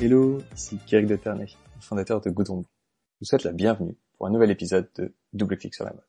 [0.00, 1.48] Hello, ici Kéric de Ternay,
[1.80, 2.60] fondateur de Goudron.
[2.60, 6.06] Je vous souhaite la bienvenue pour un nouvel épisode de Double Clic sur la mode.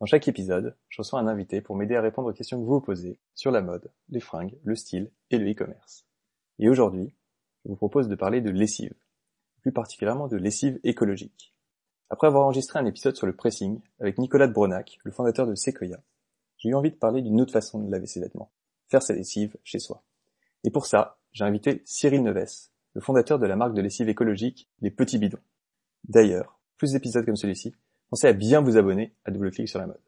[0.00, 2.72] Dans chaque épisode, je reçois un invité pour m'aider à répondre aux questions que vous
[2.72, 6.06] vous posez sur la mode, les fringues, le style et le e-commerce.
[6.58, 7.12] Et aujourd'hui,
[7.66, 8.94] je vous propose de parler de lessive,
[9.60, 11.54] plus particulièrement de lessive écologique.
[12.08, 15.54] Après avoir enregistré un épisode sur le pressing avec Nicolas de Bronac, le fondateur de
[15.54, 16.02] Sequoia,
[16.56, 18.52] j'ai eu envie de parler d'une autre façon de laver ses vêtements,
[18.88, 20.02] faire sa lessive chez soi.
[20.64, 24.70] Et pour ça, j'ai invité Cyril Neves, le fondateur de la marque de lessive écologique
[24.80, 25.36] Les Petits Bidons.
[26.08, 27.74] D'ailleurs, plus d'épisodes comme celui-ci,
[28.08, 30.00] pensez à bien vous abonner à Double Clic sur la mode.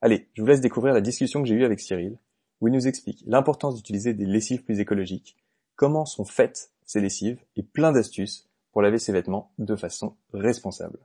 [0.00, 2.18] Allez, je vous laisse découvrir la discussion que j'ai eue avec Cyril,
[2.60, 5.36] où il nous explique l'importance d'utiliser des lessives plus écologiques,
[5.76, 10.98] comment sont faites ces lessives et plein d'astuces pour laver ses vêtements de façon responsable.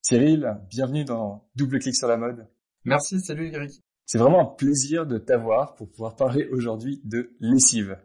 [0.00, 2.48] Cyril, bienvenue dans Double Clic sur la mode.
[2.86, 3.82] Merci, salut Eric.
[4.06, 7.98] C'est vraiment un plaisir de t'avoir pour pouvoir parler aujourd'hui de lessive.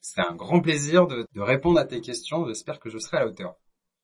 [0.00, 2.46] C'est un grand plaisir de, répondre à tes questions.
[2.46, 3.56] J'espère que je serai à la hauteur.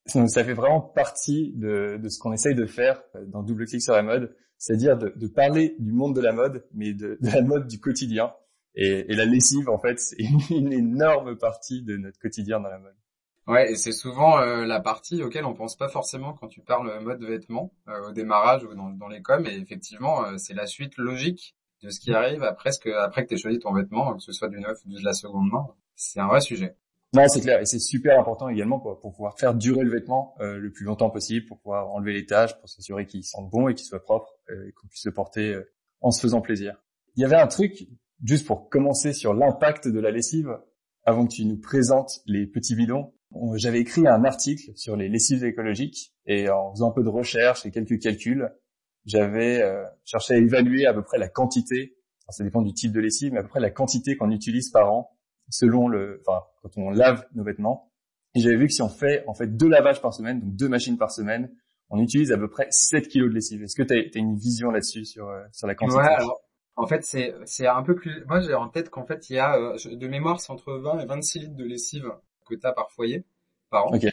[0.07, 4.03] ça fait vraiment partie de, ce qu'on essaye de faire dans Double Clic sur la
[4.03, 8.33] mode, c'est-à-dire de, parler du monde de la mode, mais de, la mode du quotidien.
[8.75, 10.19] Et, la lessive, en fait, c'est
[10.51, 12.95] une énorme partie de notre quotidien dans la mode.
[13.47, 17.01] Ouais, et c'est souvent euh, la partie auquel on pense pas forcément quand tu parles
[17.01, 19.47] mode vêtements euh, au démarrage ou dans, dans les coms.
[19.47, 23.29] Et effectivement, euh, c'est la suite logique de ce qui arrive après, que, après que
[23.29, 25.67] tu aies choisi ton vêtement, que ce soit du neuf ou de la seconde main.
[25.95, 26.77] C'est un vrai sujet.
[27.15, 30.59] Non, c'est clair, et c'est super important également pour pouvoir faire durer le vêtement euh,
[30.59, 33.75] le plus longtemps possible, pour pouvoir enlever les taches, pour s'assurer qu'il sente bon et
[33.75, 36.83] qu'il soit propre, euh, et qu'on puisse le porter euh, en se faisant plaisir.
[37.15, 37.89] Il y avait un truc,
[38.23, 40.59] juste pour commencer sur l'impact de la lessive,
[41.05, 43.15] avant que tu nous présentes les petits bidons.
[43.55, 47.65] J'avais écrit un article sur les lessives écologiques, et en faisant un peu de recherche
[47.65, 48.51] et quelques calculs,
[49.07, 51.97] j'avais euh, cherché à évaluer à peu près la quantité,
[52.29, 54.93] ça dépend du type de lessive, mais à peu près la quantité qu'on utilise par
[54.93, 55.11] an
[55.49, 57.93] selon le, enfin quand on lave nos vêtements.
[58.35, 60.69] Et j'avais vu que si on fait en fait deux lavages par semaine, donc deux
[60.69, 61.51] machines par semaine,
[61.89, 63.63] on utilise à peu près 7 kilos de lessive.
[63.63, 66.01] Est-ce que tu as, une vision là-dessus sur euh, sur la quantité?
[66.01, 66.41] Ouais, alors
[66.75, 68.25] en fait c'est c'est un peu plus.
[68.27, 70.99] Moi j'ai en tête qu'en fait il y a euh, de mémoire c'est entre 20
[70.99, 72.13] et 26 litres de lessive
[72.45, 73.25] que tu as par foyer
[73.71, 73.95] par an.
[73.95, 74.11] Okay.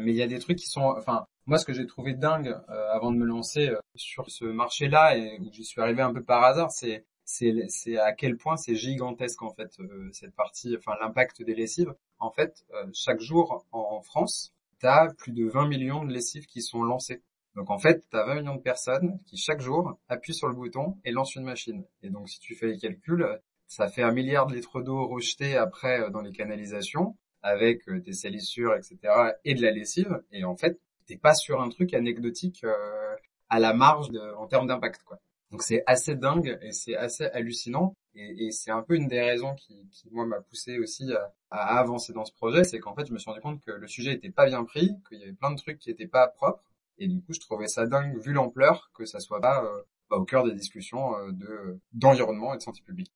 [0.00, 2.54] Mais il y a des trucs qui sont, enfin moi, ce que j'ai trouvé dingue
[2.68, 6.12] euh, avant de me lancer euh, sur ce marché-là et où j'y suis arrivé un
[6.12, 10.74] peu par hasard, c'est c'est à quel point c'est gigantesque en fait euh, cette partie,
[10.78, 11.94] enfin l'impact des lessives.
[12.18, 12.64] En fait,
[12.94, 17.22] chaque jour en, France, tu as plus de 20 millions de lessives qui sont lancées.
[17.54, 20.54] Donc en fait, tu as 20 millions de personnes qui chaque jour appuient sur le
[20.54, 21.84] bouton et lancent une machine.
[22.02, 23.26] Et donc si tu fais les calculs,
[23.66, 28.74] ça fait un milliard de litres d'eau rejetés après dans les canalisations avec des salissures,
[28.74, 28.98] etc.
[29.44, 30.22] et de la lessive.
[30.32, 33.16] Et en fait, t'es pas sur un truc anecdotique euh,
[33.48, 35.18] à la marge en termes d'impact quoi.
[35.50, 39.54] Donc c'est assez dingue et c'est assez hallucinant et, c'est un peu une des raisons
[39.54, 41.08] qui, moi m'a poussé aussi
[41.50, 43.86] à, avancer dans ce projet, c'est qu'en fait je me suis rendu compte que le
[43.86, 46.64] sujet était pas bien pris, qu'il y avait plein de trucs qui étaient pas propres
[46.98, 50.16] et du coup je trouvais ça dingue vu l'ampleur que ça soit pas euh, bah,
[50.16, 53.12] au cœur des discussions euh, de d'environnement et de santé publique.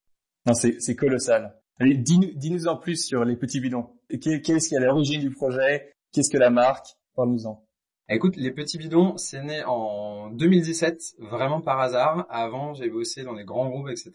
[0.46, 1.58] Non c'est colossal.
[1.78, 3.90] Allez dis-nous dis-nous en plus sur les petits bidons.
[4.08, 5.92] Qu'est-ce qui est à l'origine du projet?
[6.12, 6.86] Qu'est-ce que la marque?
[7.14, 7.62] Parle-nous-en.
[8.08, 12.26] Écoute, les petits bidons, c'est né en 2017, vraiment par hasard.
[12.28, 14.12] Avant, j'ai bossé dans des grands groupes, etc.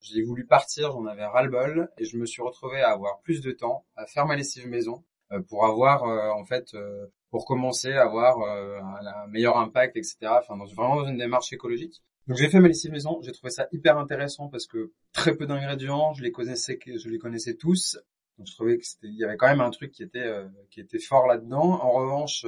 [0.00, 3.50] J'ai voulu partir, j'en avais ras-le-bol, et je me suis retrouvé à avoir plus de
[3.50, 7.92] temps, à faire ma lessive maison, euh, pour avoir, euh, en fait, euh, pour commencer
[7.92, 10.16] à avoir un, meilleur impact, etc.
[10.22, 12.02] Enfin, dans, vraiment dans une démarche écologique.
[12.28, 15.46] Donc j'ai fait ma lessive maison, j'ai trouvé ça hyper intéressant parce que très peu
[15.46, 17.98] d'ingrédients, je les connaissais, je les connaissais tous.
[18.38, 20.32] Donc je trouvais qu'il y avait quand même un truc qui était
[20.70, 21.82] qui était fort là-dedans.
[21.82, 22.46] En revanche,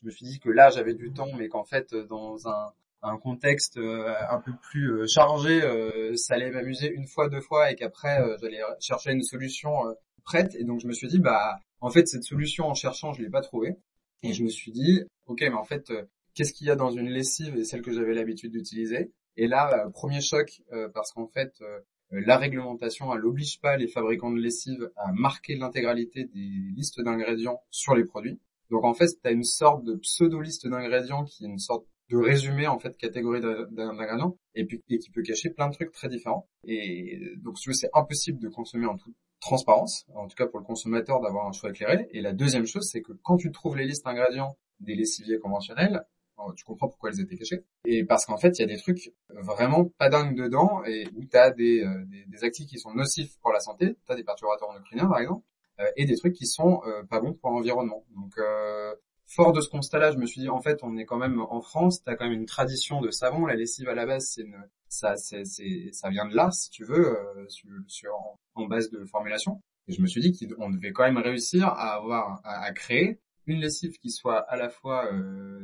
[0.00, 2.72] je me suis dit que là j'avais du temps, mais qu'en fait dans un,
[3.18, 7.70] contexte euh, un peu plus euh, chargé, euh, ça allait m'amuser une fois, deux fois,
[7.70, 9.70] et qu'après j'allais chercher une solution
[10.24, 10.54] prête.
[10.56, 13.30] Et donc je me suis dit bah en fait cette solution en cherchant je l'ai
[13.30, 13.76] pas trouvée.
[14.22, 15.92] Et je me suis dit ok mais en fait
[16.34, 19.12] qu'est-ce qu'il y a dans une lessive et celle que j'avais l'habitude d'utiliser?
[19.36, 21.52] Et là premier choc parce qu'en fait
[22.10, 27.60] la réglementation, elle n'oblige pas les fabricants de lessive à marquer l'intégralité des listes d'ingrédients
[27.70, 28.40] sur les produits.
[28.70, 32.16] Donc en fait, tu as une sorte de pseudo-liste d'ingrédients qui est une sorte de
[32.16, 36.48] résumé en fait catégorie d'ingrédients et puis qui peut cacher plein de trucs très différents.
[36.64, 41.20] Et donc c'est impossible de consommer en toute transparence, en tout cas pour le consommateur
[41.20, 42.08] d'avoir un choix éclairé.
[42.12, 46.04] Et la deuxième chose, c'est que quand tu trouves les listes d'ingrédients des lessiviers conventionnels,
[46.38, 47.64] euh, tu comprends pourquoi elles étaient cachées.
[47.86, 51.24] Et parce qu'en fait, il y a des trucs vraiment pas dingues dedans et où
[51.24, 53.96] tu as des, euh, des, des, actifs qui sont nocifs pour la santé.
[54.06, 55.44] Tu as des perturbateurs endocriniens, par exemple.
[55.80, 58.04] Euh, et des trucs qui sont euh, pas bons pour l'environnement.
[58.14, 58.94] Donc euh,
[59.26, 61.60] fort de ce constat-là, je me suis dit en fait, on est quand même en
[61.60, 63.44] France, tu as quand même une tradition de savon.
[63.44, 64.56] La lessive à la base, c'est une,
[64.88, 65.14] ça,
[66.08, 67.18] vient de là, si tu veux,
[67.48, 68.14] sur, sur
[68.54, 69.60] en, base de formulation.
[69.88, 73.60] Et je me suis dit qu'on devait quand même réussir à avoir, à, créer une
[73.60, 75.10] lessive qui soit à la fois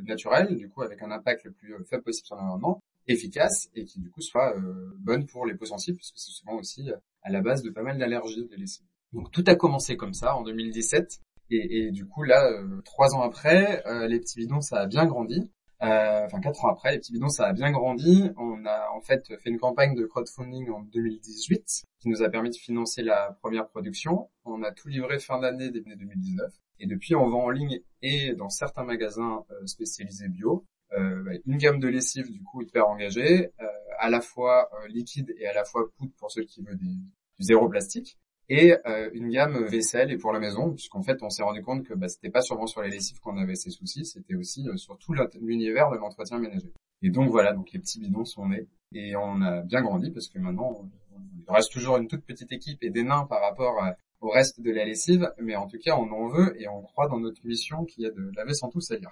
[0.03, 3.99] naturelle, du coup avec un impact le plus faible possible sur l'environnement, efficace et qui
[3.99, 4.55] du coup soit
[4.99, 6.91] bonne pour les peaux sensibles, puisque c'est souvent aussi
[7.23, 8.85] à la base de pas mal d'allergies des lessives.
[9.13, 11.19] Donc tout a commencé comme ça en 2017
[11.49, 12.51] et, du coup là,
[12.83, 15.51] trois ans après, les petits bidons ça a bien grandi.
[15.83, 18.31] Euh, enfin quatre ans après, les petits bidons, ça a bien grandi.
[18.37, 22.51] On a en fait fait une campagne de crowdfunding en 2018 qui nous a permis
[22.51, 24.29] de financer la première production.
[24.45, 26.53] On a tout livré fin d'année début 2019.
[26.79, 30.65] Et depuis, on vend en ligne et dans certains magasins euh, spécialisés bio.
[30.93, 33.65] Euh, bah, une gamme de lessive du coup hyper engagée, euh,
[33.99, 36.97] à la fois liquide et à la fois poudre pour ceux qui veulent du
[37.39, 38.17] zéro plastique
[38.53, 41.83] et euh, une gamme vaisselle et pour la maison, puisqu'en fait on s'est rendu compte
[41.83, 44.77] que bah, c'était pas seulement sur les lessives qu'on avait ces soucis, c'était aussi euh,
[44.77, 46.71] sur tout l'univers de l'entretien ménager.
[47.01, 50.27] Et donc voilà, donc les petits bidons sont nés et on a bien grandi parce
[50.27, 53.75] que maintenant il reste toujours une toute petite équipe et des nains par rapport
[54.21, 57.07] au reste de la lessive, mais en tout cas on en veut et on croit
[57.07, 59.09] dans notre mission qui est de laver sans tout salir.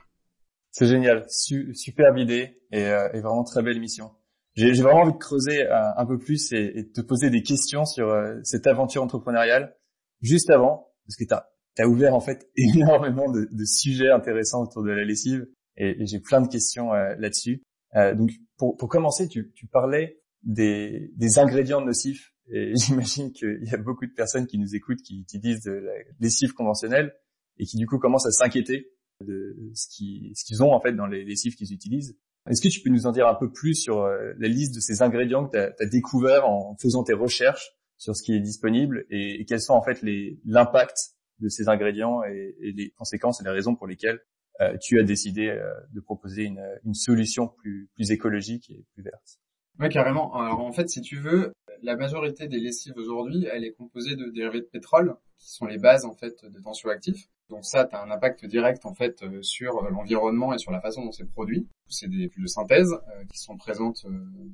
[0.69, 4.11] C'est génial, super idée euh, et vraiment très belle mission.
[4.56, 7.86] J'ai vraiment envie de creuser euh, un, peu plus et, de te poser des questions
[7.86, 9.75] sur euh, cette aventure entrepreneuriale.
[10.21, 14.92] Juste avant, parce que tu as, ouvert en fait énormément de, sujets intéressants autour de
[14.92, 17.63] la lessive et, j'ai plein de questions euh, là-dessus.
[17.95, 24.13] donc pour, commencer, tu, parlais des, ingrédients nocifs et j'imagine qu'il y a beaucoup de
[24.13, 27.13] personnes qui nous écoutent qui utilisent de la lessive conventionnelle
[27.57, 28.92] et qui du coup commencent à s'inquiéter
[29.25, 32.18] de ce qu'ils ont en fait dans les lessives qu'ils utilisent.
[32.49, 34.79] Est-ce que tu peux nous en dire un peu plus sur euh, la liste de
[34.79, 39.05] ces ingrédients que tu as, découvert en faisant tes recherches sur ce qui est disponible
[39.11, 40.01] et, quels sont en fait
[40.45, 40.97] l'impact
[41.39, 44.19] de ces ingrédients et, les conséquences et les raisons pour lesquelles
[44.59, 49.39] euh, tu as décidé euh, de proposer une, solution plus, plus écologique et plus verte?
[49.79, 50.33] Oui, carrément.
[50.35, 51.53] Alors en fait, si tu veux,
[51.83, 55.77] la majorité des lessives aujourd'hui, elle est composée de dérivés de pétrole, qui sont les
[55.77, 57.27] bases en fait de tensioactifs.
[57.51, 60.71] Donc ça, tu as un impact direct en fait euh, sur euh, l'environnement et sur
[60.71, 61.68] la façon dont c'est produit.
[61.89, 64.06] C'est des huiles de synthèse euh, qui sont présentes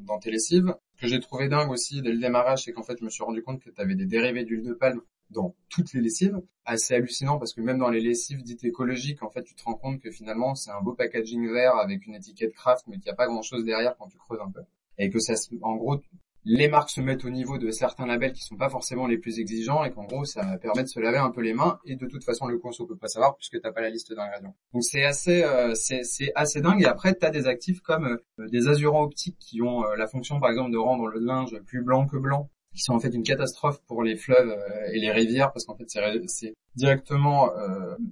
[0.07, 0.75] dans tes lessives.
[0.95, 3.23] Ce que j'ai trouvé dingue aussi dès le démarrage, c'est qu'en fait, je me suis
[3.23, 6.41] rendu compte que tu avais des dérivés d'huile de palme dans toutes les lessives.
[6.65, 9.75] Assez hallucinant parce que même dans les lessives dites écologiques, en fait, tu te rends
[9.75, 13.11] compte que finalement, c'est un beau packaging vert avec une étiquette craft, mais qu'il n'y
[13.11, 14.61] a pas grand chose derrière quand tu creuses un peu.
[14.97, 16.01] Et que ça, en gros,
[16.49, 19.39] les marques se mettent au niveau de certains labels qui sont pas forcément les plus
[19.39, 21.77] exigeants et qu'en gros ça permet de se laver un peu les mains.
[21.83, 24.55] Et de toute façon le conso peut pas savoir puisque t'as pas la liste d'ingrédients.
[24.73, 26.81] Donc c'est assez euh, c'est assez dingue.
[26.81, 30.07] Et après tu as des actifs comme euh, des azurants optiques qui ont euh, la
[30.07, 33.09] fonction par exemple de rendre le linge plus blanc que blanc qui sont en fait
[33.09, 34.55] une catastrophe pour les fleuves
[34.93, 35.89] et les rivières parce qu'en fait
[36.27, 37.49] c'est directement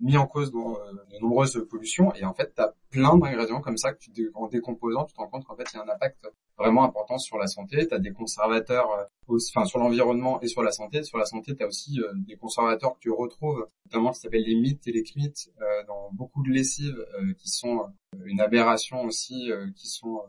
[0.01, 3.77] mis en cause dans de nombreuses pollutions et en fait tu as plein d'ingrédients comme
[3.77, 5.89] ça que tu en décomposant tu te rends compte qu'en fait il y a un
[5.89, 6.25] impact
[6.57, 7.87] vraiment important sur la santé.
[7.87, 8.89] Tu as des conservateurs,
[9.29, 11.03] euh, enfin sur l'environnement et sur la santé.
[11.03, 14.45] Sur la santé, tu as aussi euh, des conservateurs que tu retrouves, notamment qui s'appellent
[14.45, 17.05] les mythes et les kmites, euh, dans beaucoup de lessives
[17.37, 17.87] qui sont
[18.25, 20.21] une aberration aussi, qui sont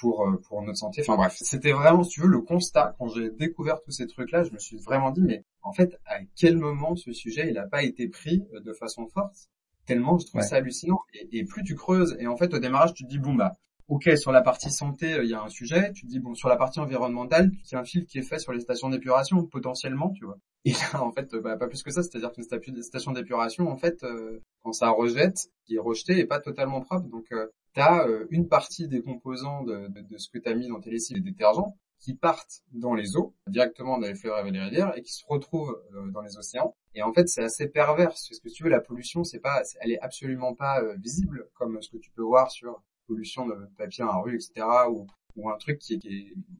[0.00, 1.02] pour pour notre santé.
[1.02, 4.44] Enfin bref, c'était vraiment, si tu veux, le constat quand j'ai découvert tous ces trucs-là,
[4.44, 7.66] je me suis vraiment dit, mais en fait, à quel moment ce sujet il n'a
[7.66, 9.48] pas été pris de façon forte?
[9.86, 11.00] Tellement je trouve ça hallucinant.
[11.14, 13.52] Et, et, plus tu creuses, et en fait au démarrage tu te dis bon bah
[13.88, 15.92] ok, sur la partie santé, euh, il y a un sujet.
[15.92, 18.38] Tu dis bon, sur la partie environnementale, il y a un filtre qui est fait
[18.38, 20.38] sur les stations d'épuration potentiellement, tu vois.
[20.64, 22.02] Et là, en fait, bah, pas plus que ça.
[22.02, 26.40] C'est-à-dire qu'une station d'épuration, en fait, euh, quand ça rejette, qui est rejeté, est pas
[26.40, 27.08] totalement propre.
[27.08, 30.80] Donc, euh, tu as une partie des composants de, ce que tu as mis dans
[30.80, 34.60] tes lessives et détergents qui partent dans les eaux, directement dans les fleuves et les
[34.60, 35.80] rivières, et qui se retrouvent
[36.12, 36.74] dans les océans.
[36.94, 39.62] Et en fait, c'est assez pervers, parce que si tu veux, la pollution, c'est pas,
[39.80, 44.04] elle est absolument pas visible, comme ce que tu peux voir sur pollution de papier
[44.04, 44.66] en rue, etc.
[44.90, 45.98] ou, ou un truc qui est,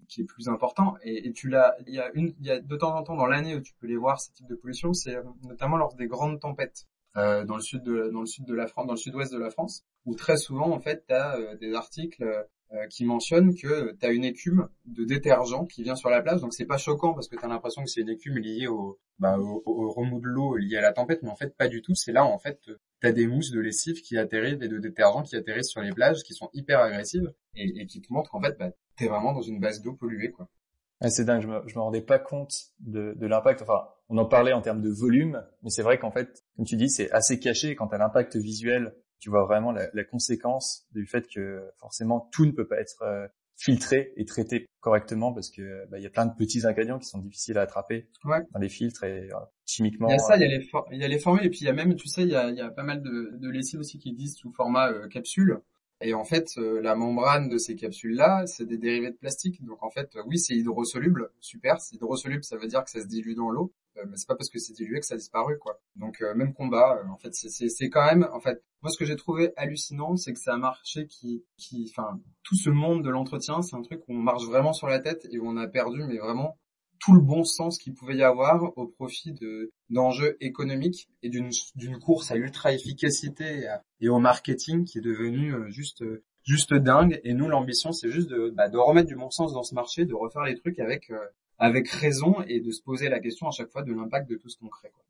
[0.08, 0.96] qui est, plus important.
[1.02, 3.16] Et, et tu l'as, il y a une, il y a de temps en temps
[3.16, 5.94] dans l'année où tu peux les voir ces types de pollution, c'est euh, notamment lors
[5.94, 6.86] des grandes tempêtes.
[7.18, 9.38] Euh, dans le sud de dans le sud de la France, dans le sud-ouest de
[9.38, 12.42] la France, où très souvent en fait tu as euh, des articles euh,
[12.90, 16.40] qui mentionnent que tu as une écume de détergent qui vient sur la plage.
[16.40, 18.98] Donc c'est pas choquant parce que tu as l'impression que c'est une écume liée au,
[19.18, 21.94] bah, au, remous de l'eau lié à la tempête, mais en fait pas du tout.
[21.94, 22.58] C'est là en fait
[23.02, 26.22] t'as des mousses de lessive qui atterrissent et de détergents qui atterrissent sur les plages,
[26.22, 29.60] qui sont hyper agressives et, qui te montrent qu'en fait, bah, t'es vraiment dans une
[29.60, 30.48] base d'eau polluée, quoi.
[31.08, 33.62] c'est dingue, je me, je me rendais pas compte de, de l'impact.
[33.62, 36.76] Enfin, on en parlait en termes de volume, mais c'est vrai qu'en fait, comme tu
[36.76, 37.74] dis, c'est assez caché.
[37.74, 42.44] Quand t'as l'impact visuel, tu vois vraiment la, la, conséquence du fait que forcément tout
[42.44, 46.10] ne peut pas être euh, filtré et traité correctement parce que bah, il y a
[46.10, 50.08] plein de petits ingrédients qui sont difficiles à attraper dans les filtres et euh, chimiquement.
[50.08, 51.60] Il y a ça, il y a les, il y a les formules et puis
[51.60, 53.30] il y a même, tu sais, il y a, il y a pas mal de,
[53.34, 55.60] de lessives aussi qui existent sous format euh, capsule.
[56.00, 59.64] Et en fait, euh, la membrane de ces capsules-là, c'est des dérivés de plastique.
[59.64, 61.80] Donc en fait, oui, c'est hydrosoluble, super.
[61.80, 63.72] C'est hydrosoluble, ça veut dire que ça se dilue dans l'eau.
[63.98, 65.80] Euh, mais c'est pas parce que c'est dilué que ça a disparu quoi.
[65.96, 69.04] Donc euh, même combat, euh, en fait c'est quand même en fait moi ce que
[69.04, 73.10] j'ai trouvé hallucinant c'est que c'est un marché qui qui enfin tout ce monde de
[73.10, 75.68] l'entretien c'est un truc où on marche vraiment sur la tête et où on a
[75.68, 76.58] perdu mais vraiment
[77.00, 81.50] tout le bon sens qu'il pouvait y avoir au profit de d'enjeux économiques et d'une
[81.74, 83.68] d'une course à l'ultra efficacité
[84.00, 86.02] et, au marketing qui est devenu juste
[86.44, 89.64] juste dingue et nous l'ambition c'est juste de bah, de remettre du bon sens dans
[89.64, 91.10] ce marché de refaire les trucs avec
[91.62, 94.48] avec raison et de se poser la question à chaque fois de l'impact de tout
[94.48, 94.90] ce qu'on crée.
[94.90, 95.04] Quoi.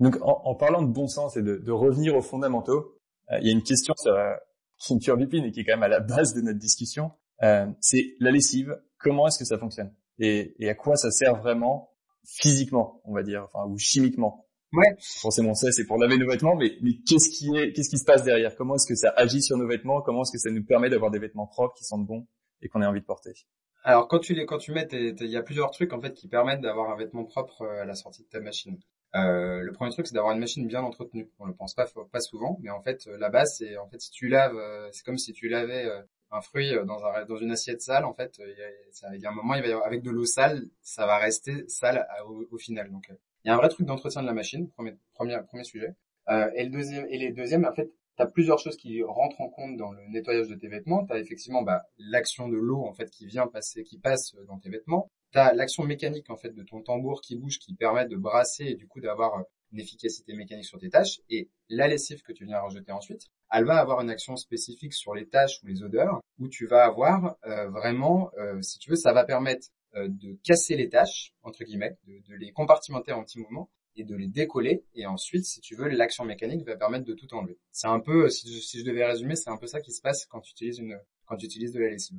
[0.00, 2.96] Donc en, parlant de bon sens et de, de revenir aux fondamentaux,
[3.30, 4.32] euh, il y a une question sur, euh,
[4.78, 7.66] qui me turlupine et qui est quand même à la base de notre discussion, euh,
[7.80, 8.80] c'est la lessive.
[8.98, 9.94] Comment est-ce que ça fonctionne?
[10.18, 11.90] Et, et, à quoi ça sert vraiment
[12.24, 14.46] physiquement, on va dire, enfin ou chimiquement?
[14.72, 14.96] Ouais.
[15.20, 18.06] Forcément, ça c'est pour laver nos vêtements, mais, mais qu'est-ce qui est, qu'est-ce qui se
[18.06, 18.56] passe derrière?
[18.56, 20.00] Comment est-ce que ça agit sur nos vêtements?
[20.00, 22.26] Comment est-ce que ça nous permet d'avoir des vêtements propres qui sentent bon
[22.62, 23.34] et qu'on ait envie de porter?
[23.84, 26.28] Alors quand tu les quand tu mets, il y a plusieurs trucs en fait qui
[26.28, 28.78] permettent d'avoir un vêtement propre euh, à la sortie de ta machine.
[29.14, 31.28] Euh, le premier truc c'est d'avoir une machine bien entretenue.
[31.38, 34.10] On le pense pas pas souvent, mais en fait la base c'est en fait si
[34.10, 35.90] tu laves, euh, c'est comme si tu lavais
[36.30, 38.04] un fruit dans un dans une assiette sale.
[38.04, 41.06] En fait, il y, a, un moment il va y avec de l'eau sale, ça
[41.06, 42.90] va rester sale au, final.
[42.90, 43.10] Donc
[43.44, 45.94] il y a un vrai truc d'entretien de la machine, premier premier premier sujet.
[46.28, 49.48] et le deuxième et les deuxièmes en fait tu as plusieurs choses qui rentrent en
[49.48, 51.06] compte dans le nettoyage de tes vêtements.
[51.06, 54.58] Tu as effectivement bah, l'action de l'eau en fait qui vient passer, qui passe dans
[54.58, 55.10] tes vêtements.
[55.32, 58.64] Tu as l'action mécanique en fait de ton tambour qui bouge, qui permet de brasser
[58.64, 59.42] et du coup d'avoir euh,
[59.72, 61.20] une efficacité mécanique sur tes tâches.
[61.30, 65.14] Et la lessive que tu viens rajouter ensuite, elle va avoir une action spécifique sur
[65.14, 68.96] les tâches ou les odeurs, où tu vas avoir euh, vraiment, euh, si tu veux,
[68.96, 73.38] ça va permettre de casser les tâches entre guillemets, de, de les compartimenter en petits
[73.38, 74.84] mouvements et de les décoller.
[74.94, 77.58] Et ensuite, si tu veux, l'action mécanique va permettre de tout enlever.
[77.70, 80.00] C'est un peu, si je, si je devais résumer, c'est un peu ça qui se
[80.00, 82.18] passe quand tu utilises une, quand tu utilises de la lessive.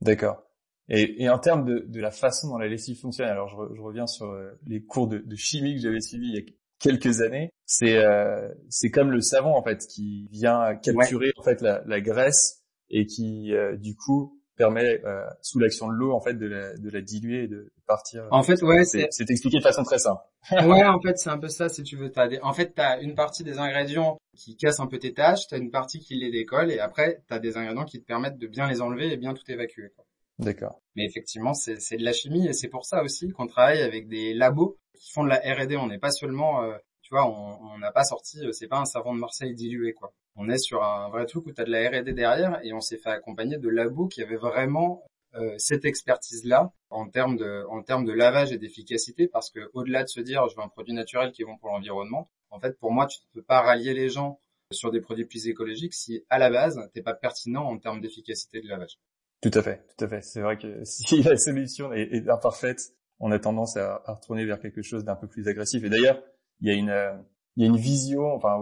[0.00, 0.42] D'accord.
[0.88, 3.80] Et, et, en termes de, de, la façon dont la lessive fonctionne, alors je, je
[3.80, 7.22] reviens sur euh, les cours de, de, chimie que j'avais suivis il y a quelques
[7.22, 7.50] années.
[7.64, 12.00] C'est euh, c'est comme le savon en fait qui vient capturer en fait la, la,
[12.02, 16.46] graisse et qui euh, du coup permet euh, sous l'action de l'eau en fait de
[16.46, 18.26] la, de la diluer et de partir.
[18.30, 20.22] En fait, ouais, c'est c'est expliqué de façon très simple.
[20.52, 22.10] ouais, en fait, c'est un peu ça si tu veux.
[22.28, 22.38] Des...
[22.42, 25.70] en fait, t'as une partie des ingrédients qui cassent un peu tes tâches, t'as une
[25.70, 28.80] partie qui les décolle et après t'as des ingrédients qui te permettent de bien les
[28.80, 29.92] enlever et bien tout évacuer.
[30.38, 30.80] D'accord.
[30.96, 34.08] Mais effectivement, c'est c'est de la chimie et c'est pour ça aussi qu'on travaille avec
[34.08, 35.76] des labos qui font de la R&D.
[35.76, 36.76] On n'est pas seulement euh,
[37.22, 40.12] on n'a pas sorti, euh, c'est pas un savon de Marseille dilué, quoi.
[40.36, 42.80] On est sur un vrai truc où tu as de la R&D derrière et on
[42.80, 45.04] s'est fait accompagner de labos qui avaient vraiment
[45.36, 50.48] euh, cette expertise-là en termes de lavage et d'efficacité parce que au-delà de se dire
[50.48, 53.18] je veux un produit naturel qui est bon pour l'environnement, en fait pour moi tu
[53.20, 54.38] ne peux pas rallier les gens
[54.72, 58.60] sur des produits plus écologiques si à la base t'es pas pertinent en termes d'efficacité
[58.60, 58.98] de lavage.
[59.40, 60.22] Tout à fait, tout à fait.
[60.22, 64.60] C'est vrai que si la solution est, imparfaite, on a tendance à, à retourner vers
[64.60, 65.84] quelque chose d'un peu plus agressif.
[65.84, 66.22] Et d'ailleurs,
[66.60, 67.12] il y a une euh,
[67.56, 68.60] il y a une vision, enfin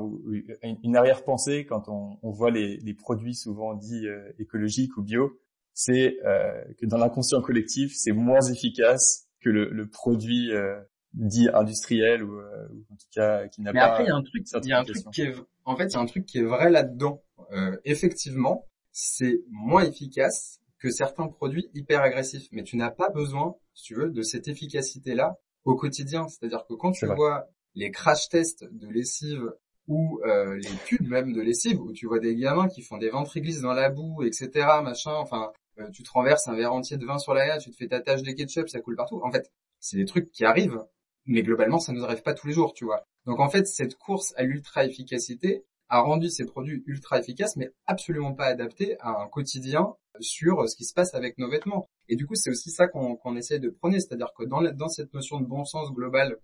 [0.83, 5.41] une arrière-pensée quand on, on voit les, les, produits souvent dits euh, écologiques ou bio,
[5.73, 10.79] c'est euh, que dans l'inconscient collectif, c'est moins efficace que le, le produit euh,
[11.15, 13.79] dit industriel ou, ou, en tout cas qui n'a pas.
[13.79, 15.35] Mais après, il y a un truc, il y a un truc qui est,
[15.65, 17.23] en fait, il y a un truc qui est vrai là-dedans.
[17.85, 23.85] effectivement, c'est moins efficace que certains produits hyper agressifs, mais tu n'as pas besoin, si
[23.85, 26.29] tu veux, de cette efficacité-là au quotidien.
[26.29, 29.53] C'est-à-dire que quand tu vois les crash tests de lessive
[29.89, 33.11] ou euh, les pubs même de lessive où tu vois des gamins qui font des
[33.11, 34.51] ventres dans la boue, etc.
[34.83, 35.13] Machin.
[35.13, 37.77] Enfin, euh, tu te renverses un verre entier de vin sur la gare, tu te
[37.77, 39.21] fais ta tâche de ketchup, ça coule partout.
[39.25, 39.51] En fait,
[39.81, 40.85] c'est des trucs qui arrivent,
[41.27, 43.07] mais globalement, ça nous arrive pas tous les jours, tu vois.
[43.27, 47.71] Donc en fait, cette course à l'ultra efficacité a rendu ces produits ultra efficaces, mais
[47.87, 51.89] absolument pas adaptés à un quotidien sur ce qui se passe avec nos vêtements.
[52.09, 55.41] Et du coup, c'est aussi ça qu'on essaie de prôner, c'est-à-dire que dans, cette notion
[55.41, 56.39] de bon sens global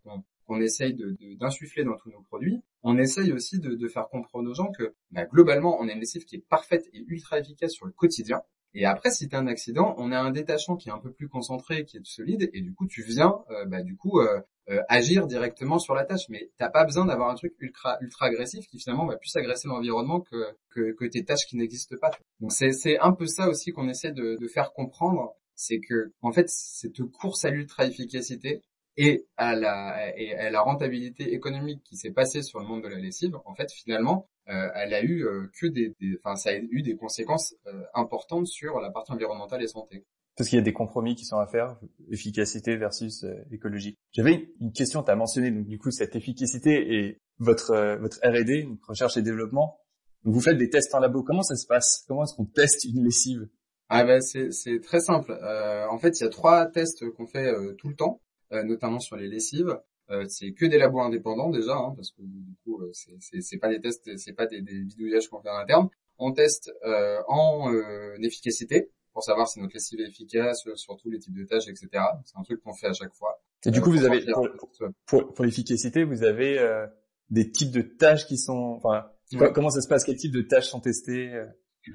[0.49, 0.95] qu'on essaye
[1.39, 4.73] d'insuffler de, dans tous nos produits, on essaye aussi de, de faire comprendre aux gens
[4.73, 7.93] que bah, globalement, on a une lessive qui est parfaite et ultra efficace sur le
[7.93, 8.41] quotidien.
[8.75, 11.29] Et après, si tu un accident, on a un détachant qui est un peu plus
[11.29, 14.41] concentré, qui est solide, et du coup, tu viens, euh, bah, du coup, euh,
[14.71, 16.29] euh, agir directement sur la tâche.
[16.29, 19.67] Mais t'as pas besoin d'avoir un truc ultra ultra agressif qui finalement va plus agresser
[19.69, 20.37] l'environnement que,
[20.71, 22.11] que, que tes tâches qui n'existent pas.
[22.41, 26.33] Donc c'est un peu ça aussi qu'on essaie de, de faire comprendre, c'est que en
[26.33, 28.63] fait cette course à l'ultra efficacité,
[28.99, 32.89] et à la, et à la rentabilité économique qui s'est passée sur le monde de
[32.89, 36.55] la lessive, en fait, finalement, euh, elle a eu euh, que des, enfin, ça a
[36.57, 40.05] eu des conséquences euh, importantes sur la partie environnementale et santé.
[40.37, 41.79] Parce qu'il y a des compromis qui sont à faire,
[42.11, 43.97] efficacité versus écologie.
[44.13, 48.69] J'avais une question, tu as mentionné donc du coup cette efficacité et votre votre R&D,
[48.87, 49.81] recherche et développement.
[50.25, 51.23] Donc, vous faites des tests en labo.
[51.23, 52.05] Comment ça se passe?
[52.07, 53.49] Comment est-ce qu'on teste une lessive?
[53.89, 55.33] Ah ben c'est c'est très simple.
[55.33, 58.21] en fait, il y a trois tests qu'on fait tout le temps.
[58.53, 59.79] Euh, notamment sur les lessives.
[60.11, 63.69] Euh, c'est que des labos indépendants déjà, hein, parce que du coup, euh, c'est pas
[63.69, 65.89] des tests, c'est pas des, des bidouillages qu'on fait en interne.
[66.19, 67.71] On teste euh, en
[68.23, 71.89] efficacité pour savoir si notre lessive est efficace sur tous les types de tâches, etc.
[72.25, 73.43] C'est un truc qu'on fait à chaque fois.
[73.67, 74.25] Et du coup, vous avez
[75.07, 76.87] pour, pour, l'efficacité, vous avez
[77.29, 79.11] des types de tâches qui sont, enfin,
[79.53, 80.05] comment ça se passe?
[80.05, 81.39] Quel type de tâches sont testées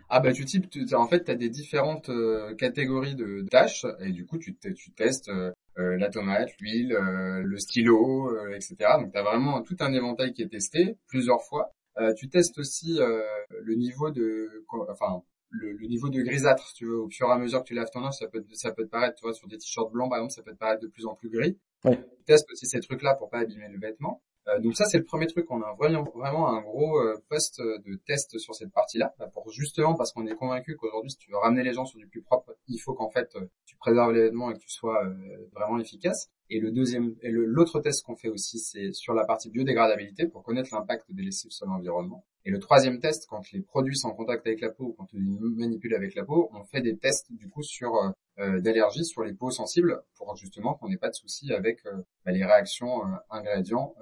[0.10, 2.10] ah bah tu types, en fait, tu as des différentes
[2.58, 7.58] catégories de tâches et du coup tu, tu testes euh, la tomate, l'huile, euh, le
[7.58, 8.76] stylo, euh, etc.
[9.00, 11.72] Donc tu as vraiment tout un éventail qui est testé plusieurs fois.
[12.18, 17.10] tu testes aussi le niveau de, enfin le, niveau de grisâtre, si tu veux, au
[17.10, 19.16] fur et à mesure que tu laves ton linge, ça peut, ça peut te paraître,
[19.16, 21.14] tu vois, sur des t-shirts blancs, par exemple, ça peut te paraître de plus en
[21.14, 21.60] plus gris.
[21.84, 24.24] Tu testes aussi ces trucs-là pour pas abîmer le vêtement.
[24.48, 27.96] Euh, donc ça c'est le premier truc, on a vraiment, un gros euh, poste de
[28.06, 31.38] test sur cette partie-là, bah, pour justement parce qu'on est convaincu qu'aujourd'hui si tu veux
[31.38, 34.56] ramener les gens sur du plus propre, il faut qu'en fait tu préserves l'événement et
[34.56, 36.30] que tu sois euh, vraiment efficace.
[36.50, 40.44] Et le deuxième, et l'autre test qu'on fait aussi, c'est sur la partie biodégradabilité pour
[40.44, 42.26] connaître l'impact des lessives sur l'environnement.
[42.46, 45.08] Et le troisième test, quand les produits sont en contact avec la peau ou quand
[45.14, 49.06] on les manipule avec la peau, on fait des tests du coup sur euh, d'allergie
[49.06, 51.92] sur les peaux sensibles pour justement qu'on n'ait pas de soucis avec euh,
[52.26, 53.96] bah, les réactions euh, ingrédients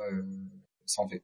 [0.85, 1.23] santé.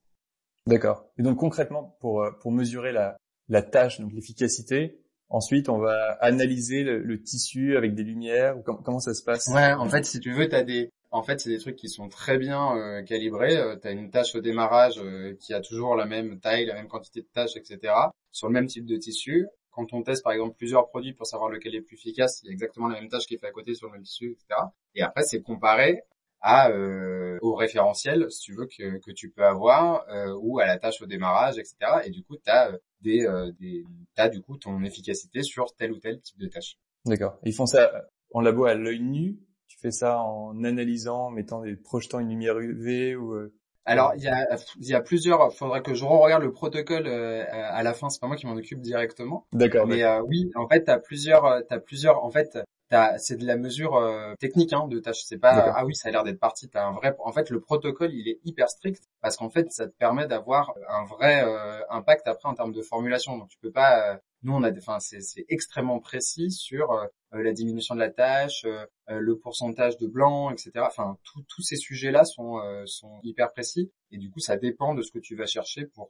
[0.67, 1.09] D'accord.
[1.17, 3.17] Et donc concrètement, pour pour mesurer la
[3.49, 8.99] la tâche, donc l'efficacité, ensuite on va analyser le, tissu avec des lumières ou comment
[8.99, 9.47] ça se passe?
[9.47, 12.09] Ouais, en fait, si tu veux, t'as des en fait, c'est des trucs qui sont
[12.09, 13.57] très bien calibrés.
[13.81, 15.01] tu as une tâche au démarrage
[15.39, 17.93] qui a toujours la même taille, la même quantité de tâches, etc.
[18.31, 19.47] Sur le même type de tissu
[19.77, 22.49] quand on teste par exemple plusieurs produits pour savoir lequel est plus efficace, il y
[22.49, 24.59] a exactement la même tâche qui est faite à côté sur le même tissu, etc.
[24.95, 26.01] Et après, c'est comparé
[26.41, 30.79] à euh, au référentiel, si tu veux, que, tu peux avoir, euh, ou à la
[30.79, 31.75] tâche au démarrage, etc.
[32.05, 33.85] Et du coup, tu as euh, des, euh, des
[34.17, 36.79] as du coup ton efficacité sur tel ou tel type de tâche.
[37.05, 37.37] D'accord.
[37.43, 37.91] Ils font ça
[38.33, 39.37] en labo à l'œil nu.
[39.87, 43.53] Fais ça en analysant, mettant des projetant une lumière UV ou euh,
[43.85, 44.45] alors il y a
[44.81, 45.53] il y a plusieurs.
[45.53, 48.09] Faudrait que je regarde le protocole euh, à la fin.
[48.09, 49.47] C'est pas moi qui m'en occupe directement.
[49.53, 49.87] D'accord.
[49.87, 51.45] Mais euh, oui, en fait, t'as plusieurs.
[51.45, 52.21] Euh, t'as plusieurs.
[52.21, 52.59] En fait,
[53.17, 53.97] c'est de la mesure
[54.41, 55.21] technique hein, de tâche.
[55.23, 56.67] C'est pas ah oui, ça a l'air d'être parti.
[56.67, 57.15] T'as un vrai.
[57.19, 60.73] En fait, le protocole il est hyper strict parce qu'en fait, ça te permet d'avoir
[60.89, 61.45] un vrai
[61.89, 63.37] impact après en termes de formulation.
[63.37, 67.95] Donc tu peux pas nous, on a, enfin, c'est extrêmement précis sur euh, la diminution
[67.95, 70.71] de la tâche, euh, euh, le pourcentage de blanc, etc.
[70.85, 75.11] Enfin, tous ces sujets-là sont, sont hyper précis et du coup, ça dépend de ce
[75.11, 76.07] que tu vas chercher pour,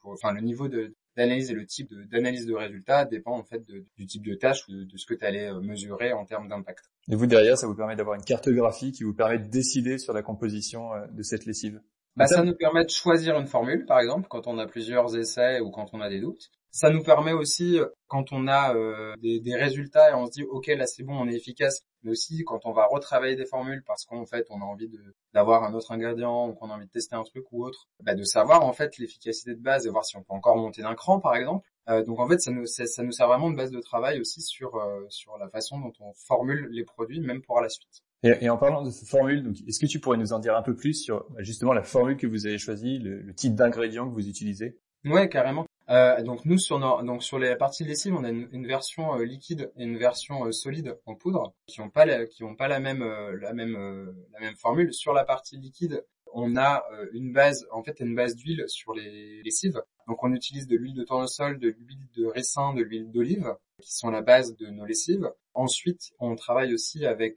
[0.00, 4.06] pour enfin, le niveau d'analyse et le type d'analyse de, résultats dépend en fait du
[4.06, 6.84] type de tâche ou de, ce que tu allais mesurer en termes d'impact.
[7.10, 10.12] Et vous derrière, ça vous permet d'avoir une cartographie qui vous permet de décider sur
[10.12, 11.80] la composition de cette lessive.
[12.16, 15.60] Bah, ça nous permet de choisir une formule, par exemple, quand on a plusieurs essais
[15.60, 16.50] ou quand on a des doutes.
[16.72, 20.32] Ça nous permet aussi, euh, quand on a euh, des, des, résultats et on se
[20.32, 23.44] dit, ok, là c'est bon, on est efficace, mais aussi quand on va retravailler des
[23.44, 24.88] formules parce qu'en fait on a envie
[25.34, 28.14] d'avoir un autre ingrédient ou qu'on a envie de tester un truc ou autre, bah,
[28.14, 30.94] de savoir en fait l'efficacité de base et voir si on peut encore monter d'un
[30.94, 31.66] cran, par exemple.
[31.88, 34.20] Euh, donc en fait, ça nous, ça, ça, nous sert vraiment de base de travail
[34.20, 38.02] aussi sur euh, sur la façon dont on formule les produits, même pour la suite.
[38.22, 40.62] Et, et en parlant de cette formule, est-ce que tu pourrais nous en dire un
[40.62, 44.08] peu plus sur bah, justement la formule que vous avez choisie, le, le type d'ingrédients
[44.08, 44.78] que vous utilisez?
[45.04, 45.66] Ouais, carrément.
[45.90, 49.24] Euh, donc nous sur nos, donc sur les parties lessives, on a une, version euh,
[49.24, 52.68] liquide et une version euh, solide en poudre qui ont pas la, qui ont pas
[52.68, 54.94] la même euh, la même la même formule.
[54.94, 59.42] Sur la partie liquide, on a une base en fait une base d'huile sur les
[59.42, 59.82] lessives.
[60.06, 63.92] Donc on utilise de l'huile de tournesol, de l'huile de ricin, de l'huile d'olive qui
[63.92, 65.28] sont la base de nos lessives.
[65.54, 67.34] Ensuite, on travaille aussi avec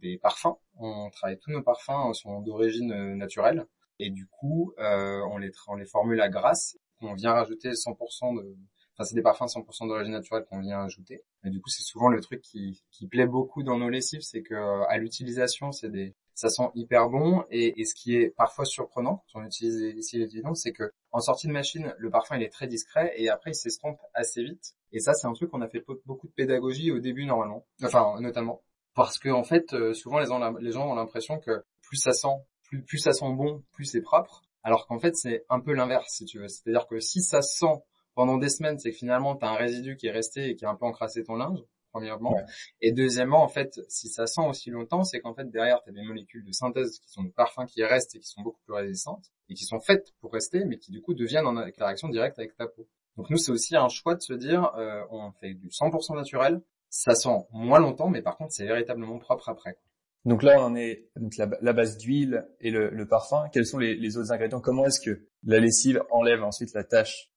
[0.00, 0.56] des parfums.
[0.78, 3.66] On travaille tous nos parfums sont d'origine naturelle
[3.98, 8.56] et du coup on les on les formule à grasse on vient rajouter 100% de,
[8.94, 11.22] enfin c'est des parfums 100% d'origine naturelle qu'on vient ajouter.
[11.44, 14.42] Et du coup c'est souvent le truc qui, qui plaît beaucoup dans nos lessives, c'est
[14.42, 14.54] que
[14.88, 19.24] à l'utilisation c'est des, ça sent hyper bon et, et, ce qui est parfois surprenant
[19.32, 22.50] quand on utilise les lessives c'est que en sortie de machine le parfum il est
[22.50, 24.74] très discret et après il s'estompe assez vite.
[24.92, 28.20] Et ça c'est un truc qu'on a fait beaucoup de pédagogie au début normalement, enfin
[28.20, 28.62] notamment
[28.94, 32.12] parce que en fait euh, souvent les gens, les gens ont l'impression que plus ça
[32.12, 34.42] sent plus, plus ça sent bon, plus c'est propre.
[34.62, 36.48] Alors qu'en fait, c'est un peu l'inverse, si tu veux.
[36.48, 37.82] C'est-à-dire que si ça sent
[38.14, 40.64] pendant des semaines, c'est que finalement, tu as un résidu qui est resté et qui
[40.64, 41.60] a un peu encrassé ton linge,
[41.92, 42.36] premièrement.
[42.80, 45.92] Et deuxièmement, en fait, si ça sent aussi longtemps, c'est qu'en fait, derrière, tu as
[45.92, 48.74] des molécules de synthèse qui sont des parfums qui restent et qui sont beaucoup plus
[48.74, 52.38] résistantes et qui sont faites pour rester, mais qui du coup deviennent en interaction directe
[52.38, 52.86] avec ta peau.
[53.16, 56.62] Donc nous, c'est aussi un choix de se dire, euh, on fait du 100% naturel,
[56.88, 59.76] ça sent moins longtemps, mais par contre, c'est véritablement propre après.
[60.24, 63.48] Donc là, on en est donc la, base d'huile et le, parfum.
[63.52, 64.60] Quels sont les, autres ingrédients?
[64.60, 67.28] Comment est-ce que la lessive enlève ensuite la tâche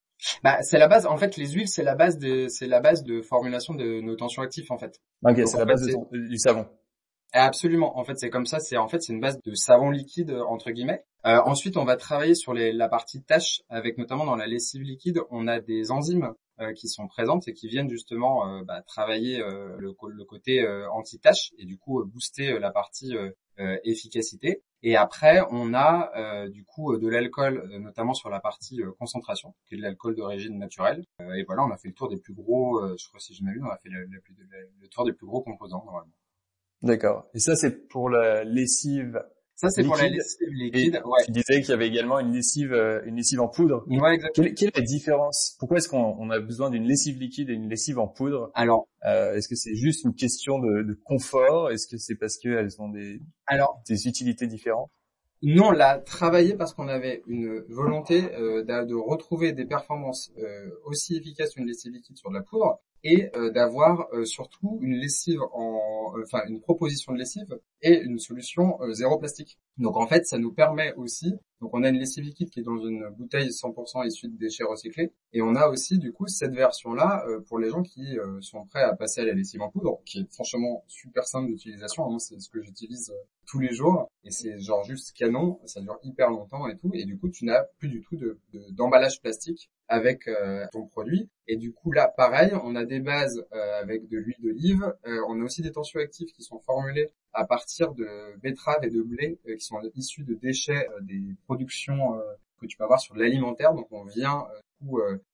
[0.41, 1.05] bah, c'est la base.
[1.05, 4.15] En fait, les huiles, c'est la base de, c'est la base de formulation de nos
[4.15, 5.01] tensions actifs, en fait.
[5.21, 6.65] Ok, c'est la base du savon.
[7.33, 7.97] Absolument.
[7.97, 8.59] En fait, c'est comme ça.
[8.59, 11.03] C'est en fait c'est une base de savon liquide entre guillemets.
[11.25, 14.83] Euh, ensuite, on va travailler sur les, la partie tâche, avec notamment dans la lessive
[14.83, 16.33] liquide, on a des enzymes
[16.75, 21.65] qui sont présentes et qui viennent justement euh, bah, travailler le, le, côté anti-tâche et
[21.65, 23.13] du coup booster la partie
[23.83, 24.63] efficacité.
[24.81, 29.77] Et après, on a du coup de l'alcool, notamment sur la partie concentration, qui est
[29.77, 31.05] de l'alcool d'origine naturelle.
[31.19, 33.63] et voilà, on a fait le tour des plus gros, je crois si je m'abuse,
[33.63, 36.13] on a fait le, le, tour des plus gros composants normalement.
[36.81, 37.27] D'accord.
[37.33, 39.23] Et ça, c'est pour la lessive
[39.55, 41.01] ça, c'est pour la lessive liquide.
[41.05, 41.25] ouais.
[41.25, 43.85] Tu disais qu'il y avait également une lessive, euh, une lessive en poudre.
[43.87, 44.47] Ouais, exactement.
[44.55, 45.55] Quelle, est la différence?
[45.59, 48.51] Pourquoi est-ce qu'on a besoin d'une lessive liquide et une lessive en poudre?
[48.55, 51.71] Alors, euh, est-ce que c'est juste une question de, de confort?
[51.71, 54.89] Est-ce que c'est parce qu'elles ont des, Alors, des utilités différentes?
[55.45, 60.69] Nous, on l'a travaillé parce qu'on avait une volonté euh, de, retrouver des performances euh,
[60.85, 64.95] aussi efficaces qu'une lessive liquide sur de la poudre, et euh, d'avoir euh, surtout une
[64.95, 69.59] lessive en, euh, enfin une proposition de lessive et une solution zéro plastique.
[69.77, 72.63] Donc en fait, ça nous permet aussi, donc on a une lessive liquide qui est
[72.63, 76.53] dans une bouteille 100% issue de déchets recyclés, et on a aussi du coup cette
[76.53, 80.19] version-là pour les gens qui sont prêts à passer à la lessive en poudre, qui
[80.19, 82.09] est franchement super simple d'utilisation.
[82.09, 83.13] Moi, c'est ce que j'utilise
[83.45, 87.05] tous les jours, et c'est genre juste canon, ça dure hyper longtemps et tout, et
[87.05, 88.37] du coup tu n'as plus du tout de
[88.71, 91.29] d'emballage plastique avec euh, ton produit.
[91.47, 94.93] Et du coup là, pareil, on a des bases euh, avec de l'huile d'olive.
[95.05, 98.07] Euh, on a aussi des tensioactifs qui sont formulés à partir de
[98.41, 102.19] betteraves et de blé qui sont issus de déchets des productions
[102.59, 103.73] que tu peux avoir sur l'alimentaire.
[103.73, 104.45] Donc on vient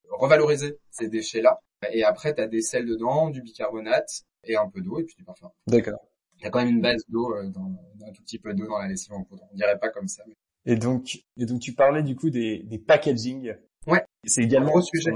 [0.10, 1.60] revaloriser ces déchets-là.
[1.92, 5.16] Et après, tu as des sels dedans, du bicarbonate et un peu d'eau et puis
[5.16, 5.52] du parfum.
[5.68, 6.00] D'accord.
[6.38, 7.72] Il y a quand même une base d'eau, dans,
[8.06, 9.44] un tout petit peu d'eau dans la lessive en poudre.
[9.52, 10.24] On dirait pas comme ça.
[10.66, 13.56] Et donc, et donc tu parlais du coup des, des packaging
[13.88, 14.04] Ouais.
[14.26, 15.12] C'est également un gros sujet.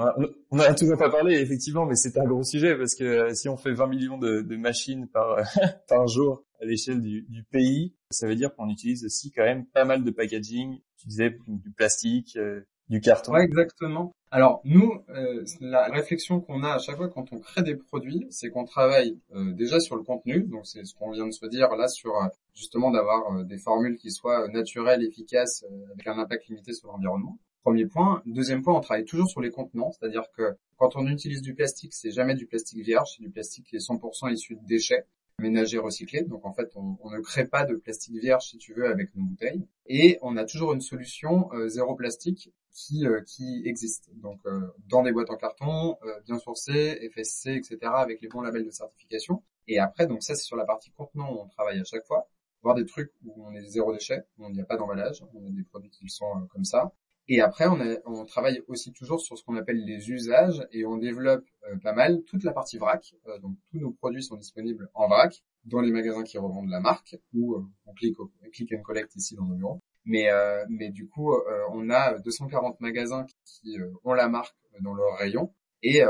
[0.52, 3.34] On a, a toujours pas parlé effectivement, mais c'est un gros sujet parce que euh,
[3.34, 5.38] si on fait 20 millions de, de machines par
[5.88, 9.86] par jour à l'échelle du, pays, ça veut dire qu'on utilise aussi quand même pas
[9.86, 10.80] mal de packaging.
[10.97, 13.34] Tu disais du plastique, euh, du carton.
[13.34, 14.13] Ouais, exactement.
[14.32, 18.26] Alors nous, euh, la réflexion qu'on a à chaque fois quand on crée des produits,
[18.30, 20.43] c'est qu'on travaille déjà sur le contenu.
[20.43, 22.13] Donc c'est ce qu'on vient de se dire là sur
[22.56, 27.38] justement d'avoir des formules qui soient naturelles, efficaces, avec un impact limité sur l'environnement.
[27.63, 28.21] Premier point.
[28.26, 31.93] Deuxième point, on travaille toujours sur les contenants, c'est-à-dire que quand on utilise du plastique,
[31.93, 35.06] c'est jamais du plastique vierge, c'est du plastique qui est 100% issu de déchets
[35.39, 36.24] ménagers recyclés.
[36.24, 39.24] Donc en fait, on, ne crée pas de plastique vierge, si tu veux, avec nos
[39.24, 39.67] bouteilles.
[39.88, 44.10] Et on a toujours une solution euh, zéro plastique qui, euh, qui existe.
[44.15, 48.65] Donc euh, dans des boîtes en carton, bien sourcées, FSC, etc., avec les bons labels
[48.65, 49.43] de certification.
[49.67, 52.28] Et après, donc ça c'est sur la partie contenant où on travaille à chaque fois
[52.63, 55.46] voir des trucs où on est zéro déchet, où il n'y a pas d'emballage, on
[55.46, 56.93] a des produits qui sont comme ça.
[57.29, 57.67] Et après,
[58.05, 61.93] on, travaille aussi toujours sur ce qu'on appelle les usages et on développe euh, pas
[61.93, 63.15] mal toute la partie vrac.
[63.27, 66.81] Euh, donc tous nos produits sont disponibles en vrac dans les magasins qui revendent la
[66.81, 69.81] marque ou euh, on clique, au, click and collect ici dans nos bureaux.
[70.05, 70.27] Mais,
[70.67, 71.33] mais du coup,
[71.71, 75.53] on a 240 magasins qui ont la marque dans leur rayon
[75.84, 76.04] et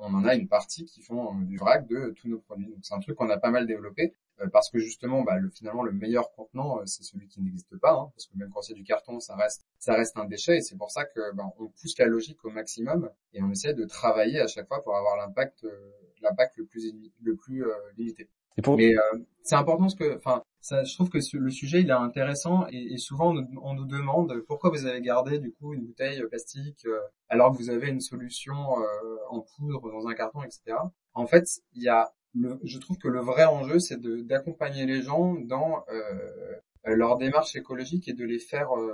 [0.00, 2.66] on en a une partie qui font du vrac de tous nos produits.
[2.66, 5.50] Donc c'est un truc qu'on a pas mal développé euh, parce que justement, bah, le,
[5.50, 8.62] finalement, le meilleur contenant, euh, c'est celui qui n'existe pas, hein, parce que même quand
[8.62, 11.44] c'est du carton, ça reste, ça reste un déchet, et c'est pour ça que bah,
[11.58, 14.96] on pousse la logique au maximum et on essaie de travailler à chaque fois pour
[14.96, 15.90] avoir l'impact, euh,
[16.22, 16.92] l'impact le plus
[17.22, 17.64] le plus
[17.96, 18.28] limité.
[18.76, 18.94] Mais
[19.42, 23.34] c'est important parce que, enfin, je trouve que le sujet il est intéressant et, souvent
[23.62, 26.86] on nous, demande pourquoi vous avez gardé du coup une bouteille plastique
[27.28, 28.54] alors que vous avez une solution
[29.30, 30.76] en poudre dans un carton, etc.
[31.14, 32.12] En fait, il y a
[32.62, 38.08] je trouve que le vrai enjeu, c'est d'accompagner les gens dans euh, leur démarche écologique
[38.08, 38.92] et de les faire euh,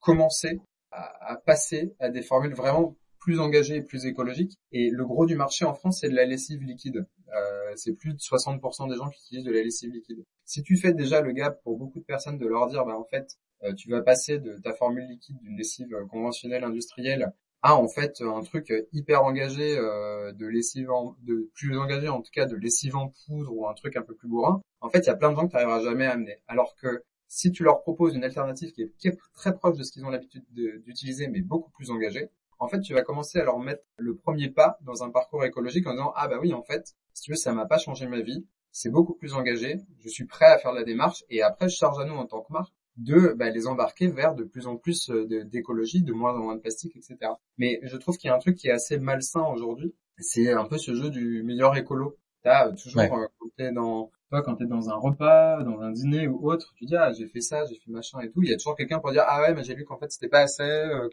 [0.00, 2.96] commencer à, passer à des formules vraiment
[3.28, 4.56] plus engagées et plus écologiques.
[4.72, 7.06] Et le gros du marché en France, c'est de la lessive liquide.
[7.36, 10.24] Euh, c'est plus de 60% des gens qui utilisent de la lessive liquide.
[10.46, 13.04] Si tu fais déjà le gap pour beaucoup de personnes de leur dire, bah en
[13.04, 17.88] fait, euh, tu vas passer de ta formule liquide d'une lessive conventionnelle industrielle a en
[17.88, 22.46] fait un truc hyper engagé euh, de lessive en, de plus engagé en tout cas
[22.46, 25.10] de lessive en poudre ou un truc un peu plus bourrin, en fait il y
[25.10, 26.38] a plein de gens que tu n'arriveras jamais à amener.
[26.46, 30.04] Alors que si tu leur proposes une alternative qui est, très proche de ce qu'ils
[30.04, 33.82] ont l'habitude d'utiliser mais beaucoup plus engagée, en fait tu vas commencer à leur mettre
[33.96, 37.22] le premier pas dans un parcours écologique en disant ah bah oui en fait si
[37.22, 40.46] tu veux ça m'a pas changé ma vie, c'est beaucoup plus engagé, je suis prêt
[40.46, 43.34] à faire la démarche et après je charge à nous en tant que marque de
[43.36, 46.60] bah, les embarquer vers de plus en plus euh, d'écologie, de, moins en moins de
[46.60, 47.32] plastique, etc.
[47.56, 50.64] Mais je trouve qu'il y a un truc qui est assez malsain aujourd'hui, c'est un
[50.64, 52.16] peu ce jeu du meilleur écolo.
[52.42, 55.90] T'as euh, toujours euh, quand t'es dans toi quand t'es dans un repas, dans un
[55.90, 58.42] dîner ou autre, tu dis ah j'ai fait ça, j'ai fait machin et tout.
[58.42, 60.28] Il y a toujours quelqu'un pour dire ah ouais mais j'ai lu qu'en fait c'était
[60.28, 60.62] pas assez,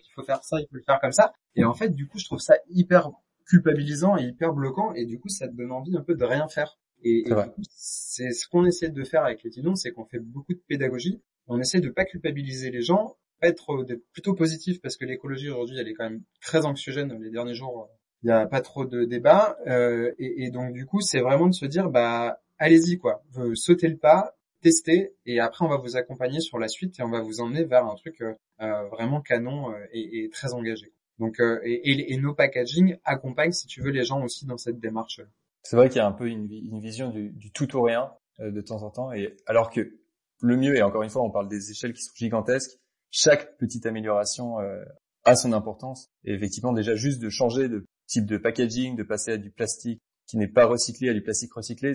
[0.01, 1.33] qu'il faut faire ça, il faut le faire comme ça.
[1.55, 3.11] Et en fait du coup je trouve ça hyper
[3.47, 6.47] culpabilisant et hyper bloquant et du coup ça te donne envie un peu de rien
[6.47, 7.23] faire Et,
[7.69, 11.21] c'est ce qu'on essaie de faire avec les Tidons, c'est qu'on fait beaucoup de pédagogie.
[11.47, 15.77] On essaie de pas culpabiliser les gens, être d'être plutôt positif parce que l'écologie aujourd'hui
[15.77, 17.89] elle est quand même très anxiogène les derniers jours
[18.23, 21.47] il n'y a pas trop de débats euh, et, et, donc du coup c'est vraiment
[21.47, 23.23] de se dire bah allez-y quoi.
[23.53, 27.11] Sautez le pas testez et après on va vous accompagner sur la suite et on
[27.11, 30.91] va vous emmener vers un truc euh, vraiment canon euh, et, très engagé.
[31.19, 35.21] Donc euh, et, nos packaging accompagnent si tu veux les gens aussi dans cette démarche
[35.61, 36.47] c'est vrai qu'il y a un peu une,
[36.79, 39.97] vision du, tout ou rien euh, de temps en temps et alors que
[40.41, 42.79] le mieux et encore une fois on parle des échelles qui sont gigantesques
[43.15, 44.83] chaque petite amélioration euh,
[45.23, 46.09] a son importance.
[46.25, 50.01] Et effectivement, déjà juste de changer de type de packaging, de passer à du plastique
[50.27, 51.93] qui n'est pas recyclé à du plastique recyclé,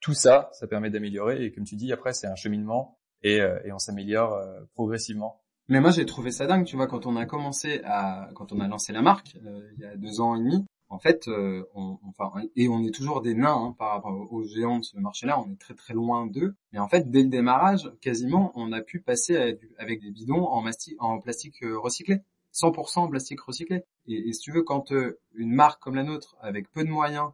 [0.00, 1.44] tout ça, ça permet d'améliorer.
[1.44, 5.40] Et comme tu dis, après, c'est un cheminement et, euh, on s'améliore euh, progressivement.
[5.68, 8.60] Mais moi, j'ai trouvé ça dingue, tu vois, quand on a commencé à, quand on
[8.60, 11.98] a lancé la marque, il y a deux ans et demi, en fait, euh, on,
[12.04, 15.38] enfin, et on est toujours des nains hein, par rapport aux géants de ce marché-là,
[15.38, 16.56] on est très très loin d'eux.
[16.72, 21.20] Mais en fait, dès le démarrage, quasiment, on a pu passer avec des bidons en,
[21.20, 22.20] plastique euh, recyclé,
[22.54, 23.84] 100% en plastique recyclé.
[24.06, 27.30] Et, si tu veux, quand euh, une marque comme la nôtre, avec peu de moyens,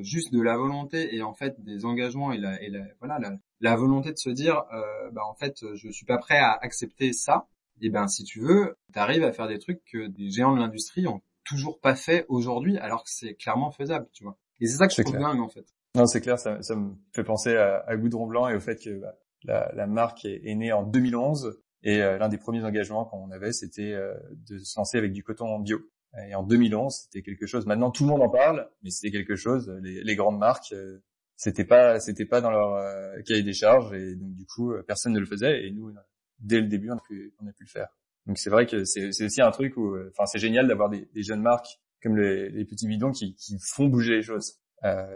[0.00, 3.36] juste de la volonté et en fait des engagements et la, et la voilà la,
[3.60, 4.64] la, volonté de se dire,
[5.12, 7.46] bah en fait, je suis pas prêt à accepter ça.
[7.80, 10.60] Et ben, si tu veux, tu arrives à faire des trucs que des géants de
[10.60, 14.38] l'industrie ont toujours pas fait aujourd'hui, alors que c'est clairement faisable, tu vois.
[14.60, 15.66] Et c'est ça que je trouve dingue, en fait.
[15.94, 18.82] Non, c'est clair, ça, ça, me fait penser à, à, Goudron Blanc et au fait
[18.82, 22.64] que bah, la, la, marque est, est, née en 2011 et euh, l'un des premiers
[22.64, 24.14] engagements qu'on avait, c'était euh,
[24.48, 25.80] de se lancer avec du coton bio.
[26.28, 27.66] Et en 2011, c'était quelque chose.
[27.66, 29.72] Maintenant, tout le monde en parle, mais c'était quelque chose.
[29.82, 30.98] Les, grandes marques, euh,
[31.36, 35.18] c'était pas, c'était pas dans leur cahier des charges, et donc du coup, personne ne
[35.18, 35.66] le faisait.
[35.66, 35.92] Et nous,
[36.38, 37.88] dès le début, on a pu, on a pu le faire.
[38.26, 41.40] Donc c'est vrai que c'est aussi un truc où, enfin c'est génial d'avoir des, jeunes
[41.40, 43.34] marques comme les, petits bidons qui,
[43.74, 44.60] font bouger les choses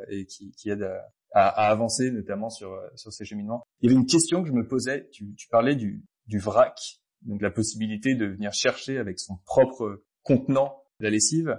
[0.08, 0.90] et qui, aident
[1.32, 3.62] à, avancer notamment sur sur ces cheminements.
[3.80, 5.08] Il y avait une question que je me posais.
[5.12, 6.78] Tu parlais du, du vrac,
[7.22, 11.58] donc la possibilité de venir chercher avec son propre contenant la lessive.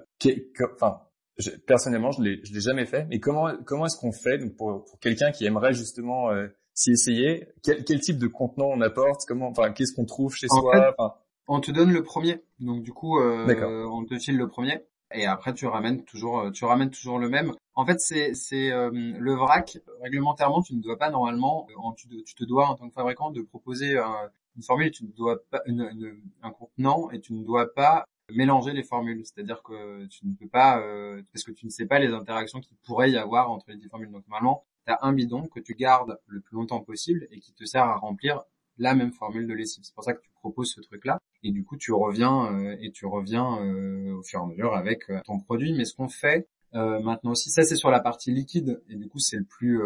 [0.75, 1.01] enfin
[1.37, 3.05] je, personnellement je l'ai je l'ai jamais fait.
[3.09, 6.91] Mais comment comment est-ce qu'on fait donc pour, pour quelqu'un qui aimerait justement euh, s'y
[6.91, 10.95] essayer quel, quel, type de contenant on apporte Comment enfin qu'est-ce qu'on trouve chez soi
[11.47, 15.25] on te donne le premier, donc du coup, euh, on te file le premier, et
[15.25, 17.53] après tu ramènes toujours, euh, tu ramènes toujours le même.
[17.73, 19.77] En fait, c'est c'est euh, le vrac.
[20.01, 23.97] Réglementairement, tu ne dois pas normalement, tu, te dois en tant que fabricant de proposer
[24.57, 25.61] une formule, tu ne dois pas
[26.41, 29.23] un contenant et tu ne dois pas mélanger les formules.
[29.23, 30.83] C'est-à-dire que tu ne peux pas,
[31.31, 33.87] parce que tu ne sais pas les interactions qu'il pourrait y avoir entre les deux
[33.87, 34.11] formules.
[34.11, 37.53] Donc normalement, tu as un bidon que tu gardes le plus longtemps possible et qui
[37.53, 38.43] te sert à remplir
[38.77, 39.83] la même formule de lessive.
[39.83, 41.19] C'est pour ça que tu proposes ce truc-là.
[41.43, 44.75] Et du coup, tu reviens euh, et tu reviens euh, au fur et à mesure
[44.75, 45.73] avec euh, ton produit.
[45.73, 48.83] Mais ce qu'on fait maintenant aussi, ça c'est sur la partie liquide.
[48.87, 49.81] Et du coup, c'est le plus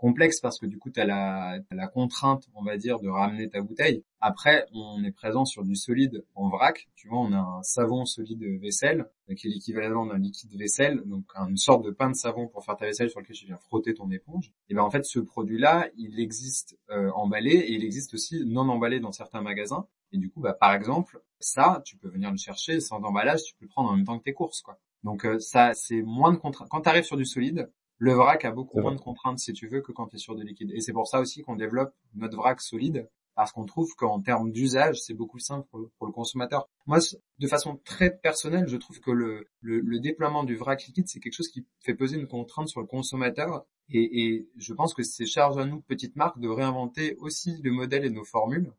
[0.00, 3.60] complexe parce que du coup, tu as la, contrainte, on va dire, de ramener ta
[3.60, 4.02] bouteille.
[4.20, 6.88] Après, on est présent sur du solide en vrac.
[6.94, 11.24] Tu vois, on a un savon solide vaisselle qui est l'équivalent d'un liquide vaisselle, donc
[11.36, 13.94] une sorte de pain de savon pour faire ta vaisselle sur lequel tu viens frotter
[13.94, 14.52] ton éponge.
[14.68, 18.68] Et ben en fait, ce produit-là, il existe euh, emballé et il existe aussi non
[18.68, 19.86] emballé dans certains magasins.
[20.12, 23.54] Et du coup, bah, par exemple, ça, tu peux venir le chercher sans emballage, tu
[23.54, 24.78] peux le prendre en même temps que tes courses, quoi.
[25.04, 26.68] Donc euh, ça, c'est moins de contraintes.
[26.68, 29.68] Quand tu arrives sur du solide, le vrac a beaucoup moins de contraintes, si tu
[29.68, 30.70] veux, que quand tu es sur des liquides.
[30.72, 34.50] Et c'est pour ça aussi qu'on développe notre vrac solide, parce qu'on trouve qu'en termes
[34.50, 36.66] d'usage, c'est beaucoup simple pour le, consommateur.
[36.86, 36.98] Moi,
[37.38, 41.34] de façon très personnelle, je trouve que le, le, déploiement du vrac liquide, c'est quelque
[41.34, 43.66] chose qui fait peser une contrainte sur le consommateur.
[43.90, 47.70] Et, et je pense que c'est charge à nous, petites marques, de réinventer aussi le
[47.70, 48.72] modèle et nos formules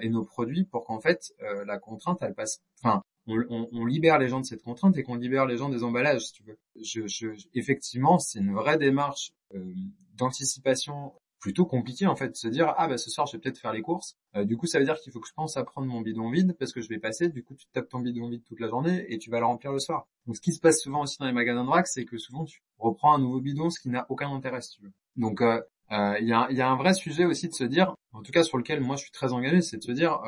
[0.00, 2.60] et nos produits pour qu'en fait, euh, la contrainte, elle passe...
[2.82, 6.26] Enfin, on, libère les gens de cette contrainte et qu'on libère les gens des emballages,
[6.26, 6.58] si tu veux.
[6.80, 9.72] Je, effectivement, c'est une vraie démarche euh,
[10.14, 13.58] d'anticipation plutôt compliquée en fait, de se dire ah bah ce soir je vais peut-être
[13.58, 14.16] faire les courses.
[14.34, 16.30] Euh, du coup, ça veut dire qu'il faut que je pense à prendre mon bidon
[16.30, 17.28] vide parce que je vais passer.
[17.28, 19.72] Du coup, tu tapes ton bidon vide toute la journée et tu vas le remplir
[19.72, 20.06] le soir.
[20.26, 22.44] Donc, ce qui se passe souvent aussi dans les magasins de vrac, c'est que souvent
[22.44, 24.92] tu reprends un nouveau bidon, ce qui n'a aucun intérêt, si tu veux.
[25.16, 28.22] Donc, euh, il y, a, y, a, un vrai sujet aussi de se dire, en
[28.22, 30.20] tout cas sur lequel moi je suis très engagé, c'est de se dire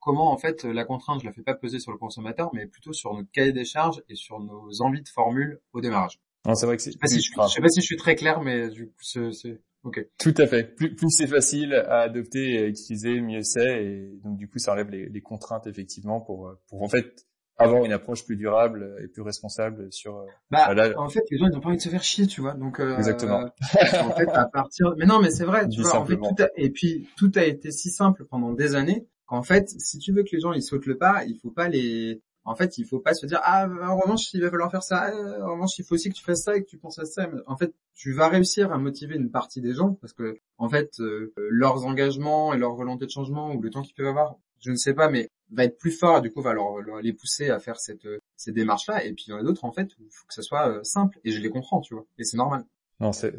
[0.00, 2.92] comment en fait la contrainte je la fais pas peser sur le consommateur, mais plutôt
[2.92, 6.20] sur notre cahier des charges et sur nos envies de formule au démarrage.
[6.46, 6.92] Non, c'est vrai que c'est.
[6.92, 10.06] Je si je, sais pas si je suis très clair, mais du coup c'est ok.
[10.18, 10.76] Tout à fait.
[10.76, 14.58] Plus, plus c'est facile à adopter et à utiliser, mieux c'est, et donc du coup
[14.58, 17.26] ça enlève les, les contraintes effectivement pour pour en fait
[17.58, 20.16] avoir une approche plus durable et plus responsable sur.
[20.16, 22.40] Euh, bah, en fait, les gens ils ont pas envie de se faire chier, tu
[22.40, 22.54] vois.
[22.54, 23.44] Donc euh, exactement.
[23.44, 25.98] en fait, à partir, mais non, mais c'est vrai, tu vois.
[25.98, 26.48] En fait, tout a...
[26.56, 30.22] et puis tout a été si simple pendant des années qu'en fait, si tu veux
[30.22, 33.00] que les gens ils sautent le pas, il faut pas les En fait, il faut
[33.00, 35.10] pas se dire ah en revanche il va falloir faire ça.
[35.42, 37.28] En revanche, il faut aussi que tu fasses ça et que tu penses à ça.
[37.46, 40.90] En fait, tu vas réussir à motiver une partie des gens parce que en fait
[41.36, 44.76] leurs engagements et leur volonté de changement ou le temps qu'ils peuvent avoir, je ne
[44.76, 47.78] sais pas, mais va être plus fort, du coup va leur, les pousser à faire
[47.78, 49.04] cette ces démarches là.
[49.04, 50.80] Et puis il y en a d'autres en fait où il faut que ça soit
[50.82, 52.06] simple et je les comprends, tu vois.
[52.18, 52.64] Et c'est normal.
[52.98, 53.36] Non, c'est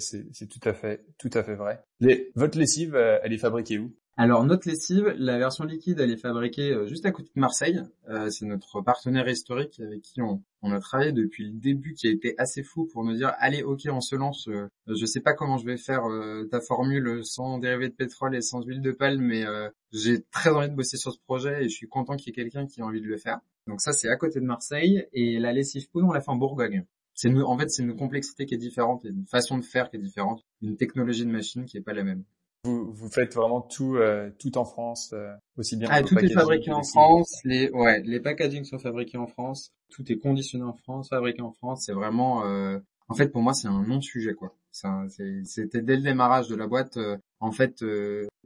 [0.49, 1.83] tout à fait tout à fait vrai.
[1.99, 3.93] Les, votre lessive, elle est fabriquée où?
[4.19, 7.83] Alors notre lessive, la version liquide, elle est fabriquée euh, juste à côté de Marseille.
[8.09, 12.11] Euh, c'est notre partenaire historique avec qui on, a travaillé depuis le début, qui a
[12.11, 14.47] été assez fou pour nous dire allez, ok, on se lance.
[14.47, 16.01] Euh, je sais pas comment je vais faire
[16.49, 19.45] ta formule sans dérivé de pétrole et sans huile de palme, mais
[19.91, 22.43] j'ai très envie de bosser sur ce projet et je suis content qu'il y ait
[22.43, 23.39] quelqu'un qui a envie de le faire.
[23.67, 26.37] Donc ça, c'est à côté de Marseille et la lessive poudre, on l'a fait en
[26.37, 26.85] Bourgogne.
[27.13, 29.97] C'est en fait, c'est une complexité qui est différente et une façon de faire qui
[29.97, 32.23] est différente, une technologie de machine qui est pas la même.
[32.67, 35.87] Vous, vous faites vraiment tout, euh, tout en France, euh, aussi bien.
[35.89, 37.39] Ah, tout est fabriqué en France.
[37.45, 39.71] Les, ouais, les packaging sont fabriqués en France.
[39.89, 41.83] Tout est conditionné en France, fabriqué en France.
[41.85, 42.77] C'est vraiment, euh,
[43.07, 44.53] en fait, pour moi, c'est un non-sujet, quoi.
[44.71, 46.99] C'était dès le démarrage de la boîte.
[47.39, 47.83] en fait,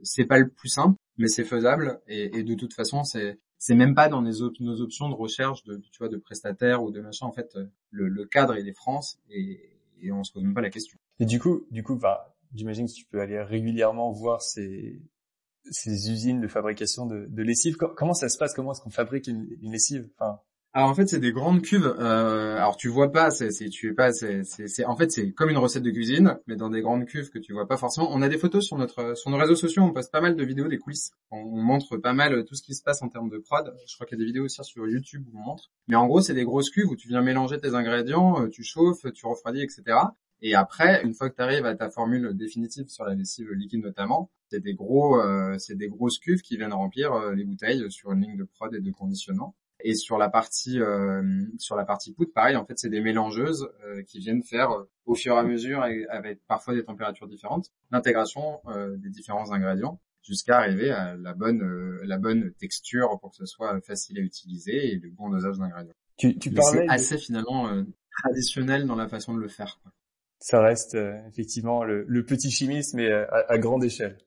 [0.02, 2.00] c'est pas le plus simple, mais c'est faisable.
[2.06, 5.62] Et, et, de toute façon, c'est c'est même pas dans nos, nos options de recherche
[5.64, 7.26] de, tu vois, de prestataires ou de machin.
[7.26, 7.56] En fait,
[7.90, 9.60] le, le cadre il est France et,
[10.00, 10.98] et on se pose même pas la question.
[11.20, 15.00] Et du coup, du coup, bah, j'imagine que tu peux aller régulièrement voir ces,
[15.86, 17.76] usines de fabrication de, de lessive.
[17.76, 18.54] Comment ça se passe?
[18.54, 20.08] Comment est-ce qu'on fabrique une, lessive?
[20.18, 20.40] Enfin...
[20.74, 21.94] Alors en fait c'est des grandes cuves.
[21.98, 24.08] Euh, alors tu vois pas, c'est, tu es pas,
[24.86, 27.52] en fait c'est comme une recette de cuisine, mais dans des grandes cuves que tu
[27.52, 28.08] vois pas forcément.
[28.10, 30.44] On a des photos sur notre, sur nos réseaux sociaux, on poste pas mal de
[30.44, 31.10] vidéos des coulisses.
[31.30, 33.74] On, montre pas mal tout ce qui se passe en termes de prod.
[33.86, 35.70] Je crois qu'il y a des vidéos aussi sur YouTube où on montre.
[35.88, 38.64] Mais en gros c'est des grosses cuves où tu viens mélanger tes ingrédients, euh, tu
[38.64, 39.82] chauffes, tu refroidis, etc.
[40.44, 43.82] Et après, une fois que tu arrives à ta formule définitive sur la lessive liquide
[43.82, 47.90] notamment, c'est des gros, euh, c'est des grosses cuves qui viennent remplir euh, les bouteilles
[47.90, 49.54] sur une ligne de prod et de conditionnement.
[49.84, 51.22] Et sur la partie, euh,
[51.58, 53.68] sur la partie poudre, pareil, en fait, c'est des mélangeuses
[54.06, 54.70] qui viennent faire
[55.06, 58.60] au fur et à mesure, et avec parfois des températures différentes, l'intégration
[58.96, 63.80] des différents ingrédients jusqu'à arriver à la bonne, la bonne texture pour que ce soit
[63.80, 65.94] facile à utiliser et le bon dosage d'ingrédients.
[66.16, 67.68] Tu, tu parlais assez finalement
[68.22, 69.80] traditionnel dans la façon de le faire.
[69.82, 69.92] Quoi
[70.42, 74.18] ça reste euh, effectivement le, petit chimiste, mais euh, à, grande échelle.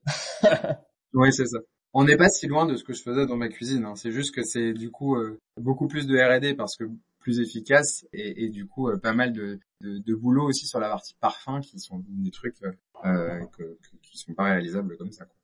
[1.13, 1.59] oui, c'est ça.
[1.93, 3.83] On n'est pas si loin de ce que je faisais dans ma cuisine.
[3.85, 3.95] Hein.
[3.95, 6.85] C'est juste que c'est du coup euh, beaucoup plus de R&D parce que
[7.19, 11.59] plus efficace et, du coup pas mal de, de, boulot aussi sur la partie parfum
[11.59, 15.25] qui sont des trucs que, qui sont pas réalisables comme ça.
[15.25, 15.35] Quoi.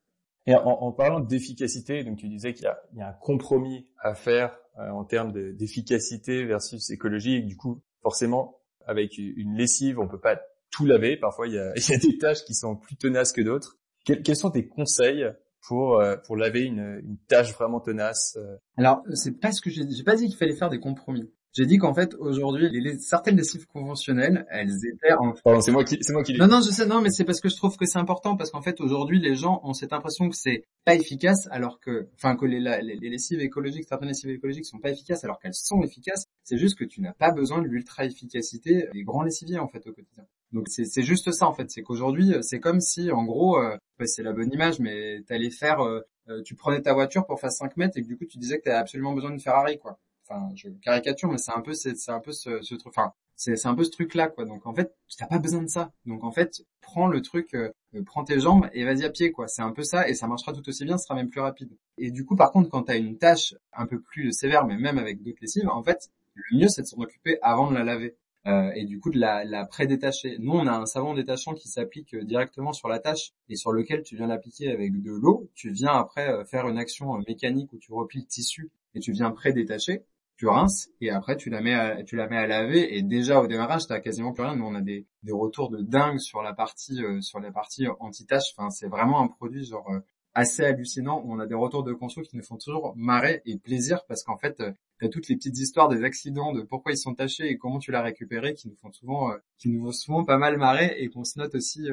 [0.46, 4.56] Et en, parlant d'efficacité, donc tu disais qu'il y, y a, un compromis à faire
[4.76, 10.40] en termes d'efficacité versus écologie et du coup forcément avec une lessive on peut pas
[10.72, 11.16] tout laver.
[11.16, 13.78] Parfois, il y a, des tâches qui sont plus tenaces que d'autres.
[14.04, 15.24] quels sont tes conseils
[15.68, 18.56] pour euh, pour laver une, une tâche vraiment tenace euh?
[18.76, 19.96] Alors, c'est pas ce que j'ai dit.
[19.96, 21.32] J'ai pas dit qu'il fallait faire des compromis.
[21.52, 25.32] J'ai dit qu'en fait aujourd'hui, les, certaines lessives conventionnelles, elles étaient en.
[25.44, 26.32] Pardon, c'est moi qui, c'est moi qui.
[26.34, 28.50] Non, non, je sais, non, mais c'est parce que je trouve que c'est important parce
[28.50, 32.36] qu'en fait aujourd'hui, les gens ont cette impression que c'est pas efficace, alors que, enfin,
[32.36, 35.82] que les, les, les, lessives écologiques, certaines lessives écologiques sont pas efficaces, alors qu'elles sont
[35.82, 36.24] efficaces.
[36.42, 39.86] C'est juste que tu n'as pas besoin de l'ultra efficacité des grands lessiviers en fait
[39.86, 40.24] au quotidien.
[40.52, 44.22] Donc c'est juste ça en fait, c'est qu'aujourd'hui c'est comme si en gros, euh, c'est
[44.22, 47.76] la bonne image, mais t'allais faire, euh, euh, tu prenais ta voiture pour faire 5
[47.76, 49.98] mètres et que du coup tu disais que t'avais absolument besoin de Ferrari quoi
[50.32, 51.72] enfin je caricature mais c'est un peu
[52.08, 54.44] un peu ce, truc enfin c'est un peu ce truc là quoi.
[54.44, 55.92] Donc en fait t'as pas besoin de ça.
[56.06, 59.32] Donc en fait prends le truc euh, euh, prends tes jambes et vas-y à pied
[59.32, 59.48] quoi.
[59.48, 61.76] C'est un peu ça et ça marchera tout aussi bien ce sera même plus rapide.
[61.98, 64.98] Et du coup par contre quand t'as une tâche un peu plus sévère mais même
[64.98, 68.16] avec d'autres lessives en fait le mieux c'est de s'en occuper avant de la laver
[68.46, 70.36] euh, et du coup de la, la pré-détacher.
[70.40, 74.02] Nous, on a un savon détachant qui s'applique directement sur la tâche et sur lequel
[74.02, 75.48] tu viens l'appliquer avec de l'eau.
[75.54, 79.30] Tu viens après faire une action mécanique où tu replies le tissu et tu viens
[79.30, 80.02] pré-détacher
[80.42, 83.40] tu rinces et après tu la mets à, tu la mets à laver et déjà
[83.40, 84.56] au démarrage t'as quasiment plus rien.
[84.56, 87.86] Nous on a des, des retours de dingue sur la partie euh, sur la partie
[88.00, 88.52] anti-tache.
[88.56, 90.00] Enfin c'est vraiment un produit genre euh,
[90.34, 94.04] assez hallucinant on a des retours de conso qui nous font toujours marrer et plaisir
[94.08, 97.14] parce qu'en fait euh, t'as toutes les petites histoires des accidents de pourquoi ils sont
[97.14, 100.38] tachés et comment tu l'as récupéré qui nous font souvent qui nous font souvent pas
[100.38, 101.86] mal marrer et qu'on se note aussi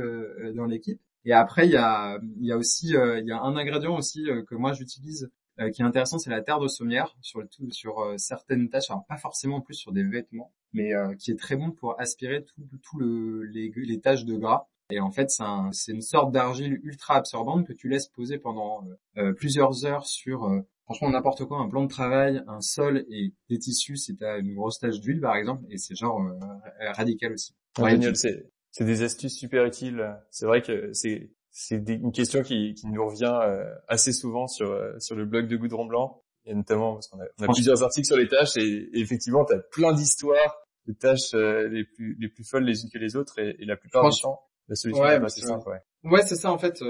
[0.55, 1.00] dans l'équipe.
[1.23, 4.27] Et après il y a il y a aussi il y a un ingrédient aussi
[4.47, 5.29] que moi j'utilise
[5.60, 8.89] euh, qui est intéressant, c'est la terre de sommière sur, le sur euh, certaines tâches,
[8.89, 12.45] alors pas forcément plus sur des vêtements, mais euh, qui est très bon pour aspirer
[12.45, 14.69] tout, tout le, les, les taches de gras.
[14.89, 18.87] Et en fait, c'est un, une sorte d'argile ultra absorbante que tu laisses poser pendant
[19.37, 20.49] plusieurs heures sur
[20.85, 24.39] franchement n'importe quoi, un plan de travail, un sol et des tissus si tu as
[24.39, 26.19] une grosse tache d'huile par exemple, et c'est genre
[26.79, 27.53] radical aussi.
[28.71, 30.17] c'est des astuces super utiles.
[30.31, 31.29] C'est vrai que c'est
[31.62, 35.49] c'est une question qui, qui, nous revient euh, assez souvent sur, euh, sur le blog
[35.49, 36.23] de Goudron Blanc.
[36.45, 39.53] Et notamment parce qu'on a, on a plusieurs articles sur les tâches et, effectivement, tu
[39.53, 40.55] as plein d'histoires
[40.87, 43.75] de tâches euh, les plus les plus folles les unes que les autres et, la
[43.75, 44.39] plupart du temps,
[44.69, 45.67] la solution est assez simple.
[45.67, 46.81] Ouais, ouais c'est ça en fait.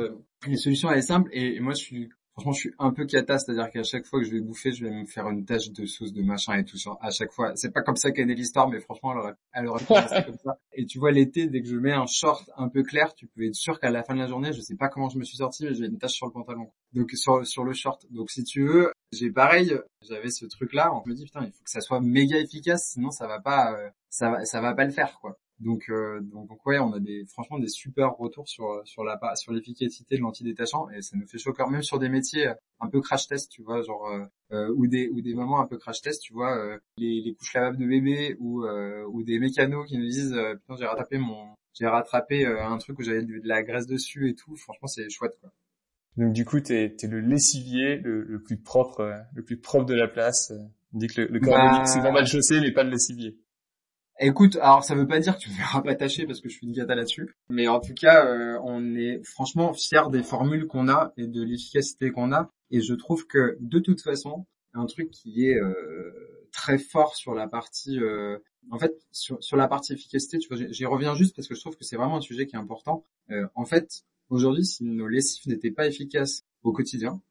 [0.45, 2.09] Les solutions elle est simple et moi je suis
[2.39, 4.85] franchement, je suis un peu cata, c'est-à-dire qu'à chaque fois que je vais bouffer, je
[4.85, 6.77] vais me faire une tâche de sauce, de machin et tout.
[7.01, 9.67] À chaque fois, c'est pas comme ça qu'est née l'histoire, mais franchement, elle aurait, elle
[9.67, 10.57] aurait comme ça.
[10.73, 13.45] Et tu vois, l'été, dès que je mets un short un peu clair, tu peux
[13.45, 15.37] être sûr qu'à la fin de la journée, je sais pas comment je me suis
[15.37, 16.71] sorti, mais j'ai une tache sur le pantalon.
[16.93, 18.05] Donc, sur, sur le short.
[18.11, 19.77] Donc, si tu veux, j'ai pareil,
[20.07, 23.11] j'avais ce truc-là, on me dit, putain, il faut que ça soit méga efficace, sinon
[23.11, 25.37] ça va pas, euh, ça va, ça va pas le faire, quoi.
[25.59, 29.19] Donc, euh, donc, donc, ouais, on a des franchement des super retours sur sur la
[29.35, 32.49] sur l'efficacité de l'antidétachant et ça nous fait chaud même sur des métiers
[32.79, 35.67] un peu crash test, tu vois, genre euh, euh, ou des ou des moments un
[35.67, 39.37] peu crash test, tu vois, euh, les, les couches lavables de bébé ou ou des
[39.39, 43.41] mécanos qui nous disent putain j'ai rattrapé mon j'ai rattrapé un truc où j'avais de,
[43.43, 44.55] la graisse dessus et tout.
[44.55, 45.51] Franchement, c'est chouette quoi.
[46.15, 49.93] Donc du coup, t'es es le lessivier le, le, plus propre, le plus propre de
[49.93, 50.51] la place.
[50.93, 51.85] On dit que le, le corps bah...
[51.85, 53.37] c'est normal chaussé, mais pas le lessivier.
[54.21, 56.55] Écoute, alors ça veut pas dire que tu me verras pas tâcher parce que je
[56.55, 60.67] suis une gata là-dessus, mais en tout cas, euh, on est franchement fiers des formules
[60.67, 64.85] qu'on a et de l'efficacité qu'on a, et je trouve que de toute façon, un
[64.87, 68.37] truc qui est euh, très fort sur la partie, euh,
[68.71, 71.77] en fait, sur, la partie efficacité, tu vois, j'y reviens juste parce que je trouve
[71.77, 73.05] que c'est vraiment un sujet qui est important.
[73.55, 77.21] en fait, aujourd'hui, si nos lessives n'étaient pas efficaces au quotidien,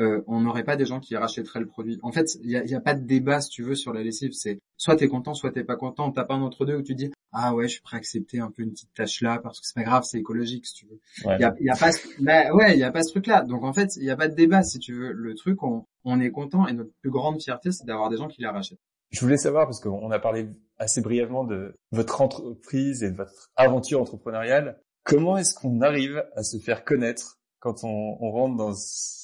[0.00, 1.98] euh, on n'aurait pas des gens qui rachèteraient le produit.
[2.02, 4.32] En fait, il n'y a, pas de débat, si tu veux, sur la lessive.
[4.32, 6.10] C'est soit t'es content, soit t'es pas content.
[6.12, 8.40] T'as pas un entre deux où tu dis ah ouais, je suis prêt à accepter
[8.40, 10.86] un peu une petite tâche là parce que c'est pas grave, c'est écologique, si tu
[10.86, 10.98] veux.
[11.24, 11.90] Il y, a, y a, pas,
[12.20, 13.42] bah, ouais, il y a pas ce truc-là.
[13.42, 15.12] Donc en fait, il y a pas de débat, si tu veux.
[15.12, 18.28] Le truc, on, on est content et notre plus grande fierté, c'est d'avoir des gens
[18.28, 18.78] qui la rachètent.
[19.10, 23.50] Je voulais savoir parce qu'on a parlé assez brièvement de votre entreprise et de votre
[23.56, 24.78] aventure entrepreneuriale.
[25.04, 28.74] Comment est-ce qu'on arrive à se faire connaître quand on, rentre dans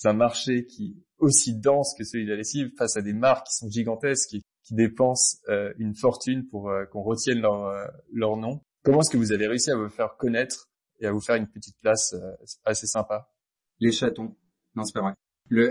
[0.04, 3.46] un marché qui est aussi dense que celui de la lessive face à des marques
[3.46, 8.38] qui sont gigantesques qui, dépensent euh, une fortune pour euh, qu'on retienne leur, euh, leur
[8.38, 8.62] nom.
[8.82, 10.70] Comment est-ce que vous avez réussi à vous faire connaître
[11.00, 12.14] et à vous faire une petite place
[12.64, 13.28] assez sympa?
[13.78, 14.34] Les chatons.
[14.74, 15.14] Non, c'est pas
[15.50, 15.70] vrai.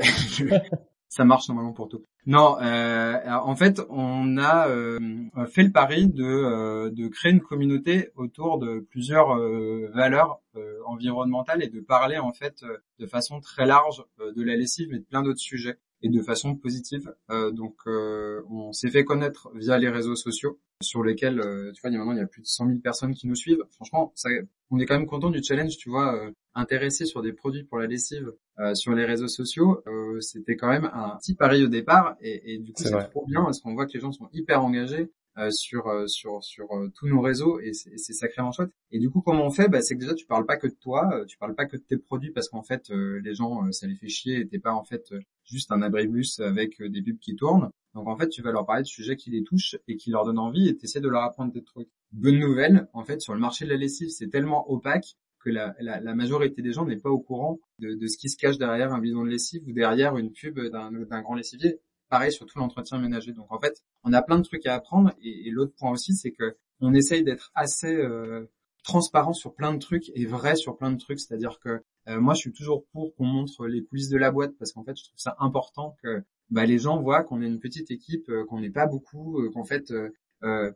[1.09, 2.05] Ça marche normalement pour tout.
[2.25, 7.41] Non, euh, en fait, on a euh, fait le pari de, euh, de créer une
[7.41, 10.39] communauté autour de plusieurs euh, valeurs
[10.85, 12.63] environnementales et de parler en fait
[12.99, 16.55] de façon très large de la lessive mais de plein d'autres sujets et de façon
[16.55, 17.11] positive.
[17.53, 21.41] donc, on s'est fait connaître via les réseaux sociaux sur lesquels,
[21.73, 23.63] tu vois, maintenant il y a plus de 100 000 personnes qui nous suivent.
[23.71, 24.29] Franchement, ça,
[24.73, 27.77] on est quand même content du challenge, tu vois, euh, intéressé sur des produits pour
[27.79, 29.81] la lessive euh, sur les réseaux sociaux.
[29.87, 33.25] Euh, c'était quand même un petit pari au départ et, et du coup c'est trop
[33.25, 37.07] bien parce qu'on voit que les gens sont hyper engagés euh, sur sur sur tous
[37.07, 38.71] nos réseaux et c'est sacrément chouette.
[38.91, 39.67] Et du coup comment on fait?
[39.69, 41.81] Bah, c'est que déjà tu parles pas que de toi, tu parles pas que de
[41.81, 44.83] tes produits parce qu'en fait les gens ça les fait chier et t'es pas en
[44.83, 45.13] fait
[45.45, 47.69] juste un abribus avec des pubs qui tournent.
[47.93, 50.25] Donc en fait, tu vas leur parler de sujets qui les touchent et qui leur
[50.25, 51.89] donnent envie et tu de leur apprendre des trucs.
[52.11, 56.15] Bonne nouvelle, en fait, sur le marché de la lessive, c'est tellement opaque que la,
[56.15, 59.23] majorité des gens n'est pas au courant de, ce qui se cache derrière un bidon
[59.23, 61.79] de lessive ou derrière une pub d'un grand lessivier.
[62.09, 63.33] Pareil sur tout l'entretien ménager.
[63.33, 65.11] Donc en fait, on a plein de trucs à apprendre.
[65.21, 68.45] Et, l'autre point aussi, c'est que on essaye d'être assez euh,
[68.83, 71.19] transparent sur plein de trucs et vrai sur plein de trucs.
[71.19, 74.53] C'est-à-dire que euh, moi, je suis toujours pour qu'on montre les coulisses de la boîte
[74.59, 77.59] parce qu'en fait, je trouve ça important que bah, les gens voient qu'on est une
[77.59, 79.91] petite équipe, euh, qu'on n'est pas beaucoup, qu'en fait,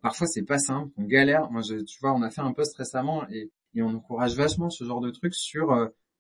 [0.02, 1.52] parfois c'est pas simple, qu'on galère.
[1.52, 4.84] Moi, tu vois, on a fait un post récemment et, et on encourage vachement ce
[4.84, 5.68] genre de trucs sur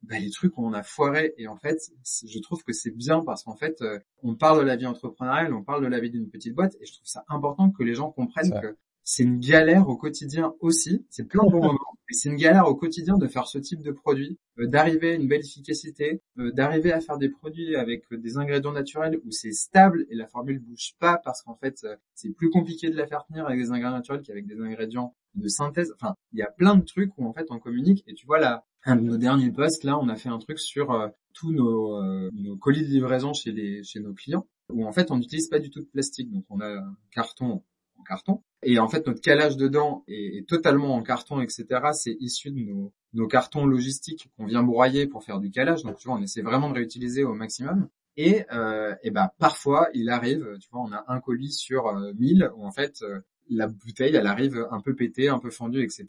[0.03, 1.33] bah, les trucs où on a foiré.
[1.37, 1.79] Et en fait,
[2.25, 3.83] je trouve que c'est bien parce qu'en fait,
[4.23, 6.85] on parle de la vie entrepreneuriale, on parle de la vie d'une petite boîte, et
[6.85, 8.77] je trouve ça important que les gens comprennent que
[9.09, 11.05] c'est une galère au quotidien aussi.
[11.09, 11.79] C'est plein de bons moments,
[12.09, 15.13] mais c'est une galère au quotidien de faire ce type de produit, euh, d'arriver à
[15.13, 19.53] une belle efficacité, euh, d'arriver à faire des produits avec des ingrédients naturels où c'est
[19.53, 23.07] stable et la formule bouge pas parce qu'en fait euh, c'est plus compliqué de la
[23.07, 25.93] faire tenir avec des ingrédients naturels qu'avec des ingrédients de synthèse.
[25.95, 28.03] Enfin, il y a plein de trucs où en fait on communique.
[28.07, 30.59] Et tu vois là, un de nos derniers posts là, on a fait un truc
[30.59, 35.11] sur tous nos, nos colis de livraison chez les chez nos clients où en fait
[35.11, 36.31] on n'utilise pas du tout de plastique.
[36.31, 37.63] Donc on a un carton
[37.97, 41.65] en carton et en fait, notre calage dedans est, totalement en carton, etc.
[41.93, 45.83] C'est issu de nos, nos cartons logistiques qu'on vient broyer pour faire du calage.
[45.83, 47.87] Donc, tu vois, on essaie vraiment de réutiliser au maximum.
[48.15, 52.13] Et, euh, et ben parfois, il arrive, tu vois, on a un colis sur euh,
[52.17, 53.19] 1000 où en fait euh,
[53.49, 56.05] la bouteille, elle arrive un peu pétée, un peu fendue, etc.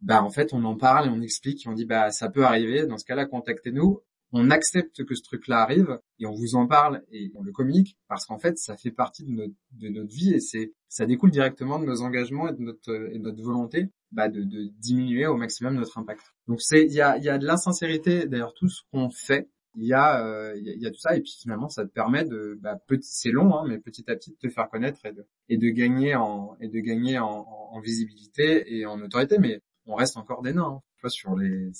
[0.00, 2.86] Bah en fait, on en parle et on explique, on dit bah ça peut arriver.
[2.86, 4.02] Dans ce cas-là, contactez-nous
[4.32, 7.98] on accepte que ce truc-là arrive et on vous en parle et on le communique
[8.08, 9.52] parce qu'en fait, ça fait partie de
[9.90, 14.28] notre, vie et c'est, ça découle directement de nos engagements et de notre, volonté bah,
[14.28, 16.22] de, de, diminuer au maximum notre impact.
[16.48, 19.86] Donc c'est, il y a, y a de l'insincérité d'ailleurs tout ce qu'on fait il
[19.86, 22.58] y a, euh, il y a tout ça et puis finalement ça te permet de,
[22.60, 25.00] bah, petit, c'est long, hein, mais petit à petit de te faire connaître
[25.48, 29.38] et de, gagner en et de gagner en, visibilité et en autorité.
[29.38, 30.76] Mais on reste encore des nains.
[30.76, 31.70] Hein sur les,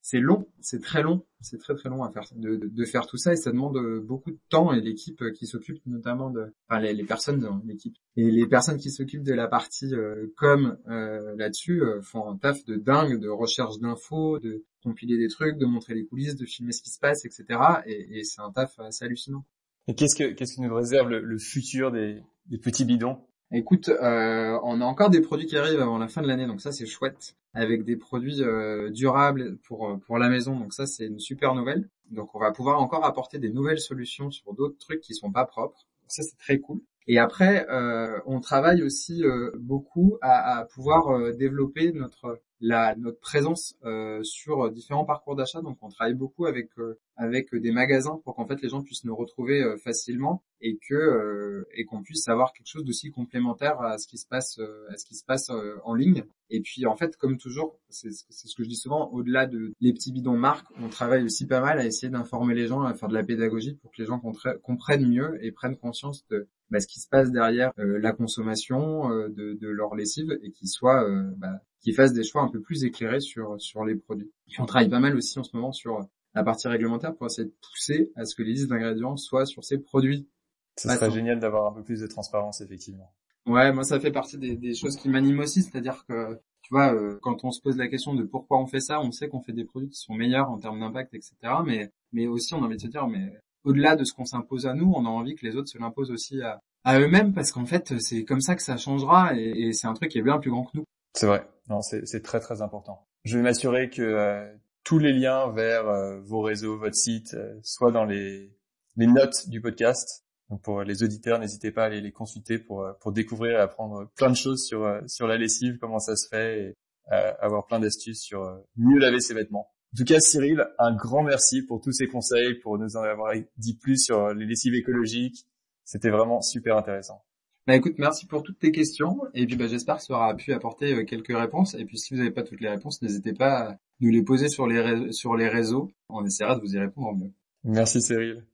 [0.00, 3.32] c'est long, c'est très long, c'est très très long à faire de, faire tout ça
[3.32, 7.40] et ça demande beaucoup de temps et l'équipe qui s'occupe notamment de, enfin les, personnes
[7.40, 12.00] dans l'équipe et les personnes qui s'occupent de la partie euh, com euh, là-dessus euh,
[12.02, 16.04] font un taf de dingue de recherche d'infos, de compiler des trucs, de montrer les
[16.04, 17.44] coulisses, de filmer ce qui se passe, etc.
[17.86, 19.44] Et, et c'est un taf assez hallucinant.
[19.88, 23.18] Et qu'est-ce que qu'est-ce qui nous réserve le, le futur des, des petits bidons?
[23.52, 26.60] Écoute, euh, on a encore des produits qui arrivent avant la fin de l'année, donc
[26.60, 31.06] ça c'est chouette, avec des produits euh, durables pour pour la maison, donc ça c'est
[31.06, 31.88] une super nouvelle.
[32.10, 35.46] Donc on va pouvoir encore apporter des nouvelles solutions sur d'autres trucs qui sont pas
[35.46, 35.86] propres.
[36.06, 36.80] ça c'est très cool.
[37.06, 42.94] Et après, euh, on travaille aussi euh, beaucoup à, à pouvoir euh, développer notre la,
[42.96, 45.60] notre présence euh, sur différents parcours d'achat.
[45.62, 46.70] Donc, on travaille beaucoup avec
[47.16, 51.84] avec des magasins pour qu'en fait les gens puissent nous retrouver facilement et que et
[51.84, 54.58] qu'on puisse avoir quelque chose d'aussi complémentaire à ce qui se passe
[54.88, 55.50] à ce qui se passe
[55.84, 56.24] en ligne.
[56.48, 59.92] Et puis en fait, comme toujours, c'est ce que je dis souvent, au-delà de les
[59.92, 63.08] petits bidons marques, on travaille aussi pas mal à essayer d'informer les gens, à faire
[63.08, 64.20] de la pédagogie pour que les gens
[64.62, 69.10] comprennent mieux et prennent conscience de bah, ce qui se passe derrière euh, la consommation
[69.10, 72.48] euh, de, de, leur lessive et qu'ils soient, euh, bah, qu'ils fassent des choix un
[72.48, 74.30] peu plus éclairés sur sur les produits.
[74.58, 76.00] on travaille pas mal aussi en ce moment sur
[76.34, 79.64] la partie réglementaire pour essayer de pousser à ce que les listes d'ingrédients soient sur
[79.64, 80.28] ces produits.
[80.76, 83.12] Ce serait génial d'avoir un peu plus de transparence, effectivement.
[83.46, 86.94] Ouais, moi ça fait partie des, des choses qui m'animent aussi, c'est-à-dire que tu vois,
[87.20, 89.52] quand on se pose la question de pourquoi on fait ça, on sait qu'on fait
[89.52, 91.34] des produits qui sont meilleurs en termes d'impact, etc.
[91.66, 93.32] Mais mais aussi on a envie de se dire, mais
[93.64, 96.10] au-delà de ce qu'on s'impose à nous, on a envie que les autres se l'imposent
[96.10, 99.72] aussi à, à eux-mêmes parce qu'en fait c'est comme ça que ça changera et, et
[99.72, 100.84] c'est un truc qui est bien plus grand que nous.
[101.14, 103.06] C'est vrai, non c'est très très important.
[103.24, 104.46] Je vais m'assurer que euh,
[104.84, 108.56] tous les liens vers euh, vos réseaux, votre site, euh, soient dans les,
[108.96, 110.24] notes du podcast.
[110.50, 114.10] Donc pour les auditeurs, n'hésitez pas à aller les consulter pour pour découvrir et apprendre
[114.16, 116.76] plein de choses sur sur la lessive, comment ça se fait et
[117.12, 119.70] avoir plein d'astuces sur mieux laver ses vêtements.
[119.94, 123.32] En tout cas, Cyril, un grand merci pour tous ces conseils, pour nous en avoir
[123.56, 125.46] dit plus sur les lessives écologiques,
[125.84, 127.24] c'était vraiment super intéressant.
[127.70, 130.52] Bah écoute, merci pour toutes tes questions et puis bah, j'espère que ça aura pu
[130.52, 133.60] apporter euh, quelques réponses et puis si vous n'avez pas toutes les réponses, n'hésitez pas
[133.60, 135.88] à nous les poser sur les réseaux, sur les réseaux.
[136.08, 137.30] On essaiera de vous y répondre mieux.
[137.62, 138.44] Merci Cyril.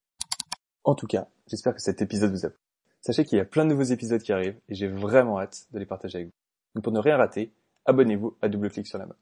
[0.84, 2.60] En tout cas, j'espère que cet épisode vous a plu.
[3.00, 5.78] Sachez qu'il y a plein de nouveaux épisodes qui arrivent et j'ai vraiment hâte de
[5.78, 6.34] les partager avec vous.
[6.74, 7.54] Donc pour ne rien rater,
[7.86, 9.16] abonnez-vous à double clic sur la mode.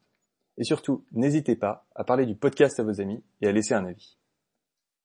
[0.58, 3.84] Et surtout, n'hésitez pas à parler du podcast à vos amis et à laisser un
[3.84, 4.18] avis.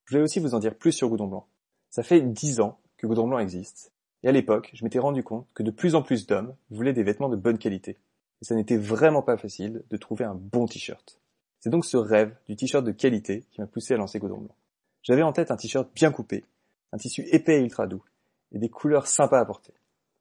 [0.05, 1.47] Je vais aussi vous en dire plus sur Goudon Blanc.
[1.91, 3.93] Ça fait dix ans que Goudron Blanc existe.
[4.23, 7.03] Et à l'époque, je m'étais rendu compte que de plus en plus d'hommes voulaient des
[7.03, 7.97] vêtements de bonne qualité.
[8.41, 11.19] Et ça n'était vraiment pas facile de trouver un bon t-shirt.
[11.59, 14.55] C'est donc ce rêve du t-shirt de qualité qui m'a poussé à lancer Goudron Blanc.
[15.03, 16.45] J'avais en tête un t-shirt bien coupé,
[16.91, 18.03] un tissu épais et ultra doux,
[18.51, 19.73] et des couleurs sympas à porter.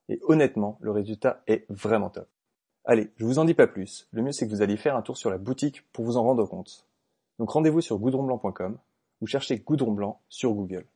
[0.08, 2.28] Et honnêtement, le résultat est vraiment top.
[2.84, 5.02] Allez, je vous en dis pas plus, le mieux c'est que vous alliez faire un
[5.02, 6.86] tour sur la boutique pour vous en rendre compte.
[7.38, 8.78] Donc rendez-vous sur goudronblanc.com
[9.20, 10.86] ou cherchez Goudron Blanc sur Google.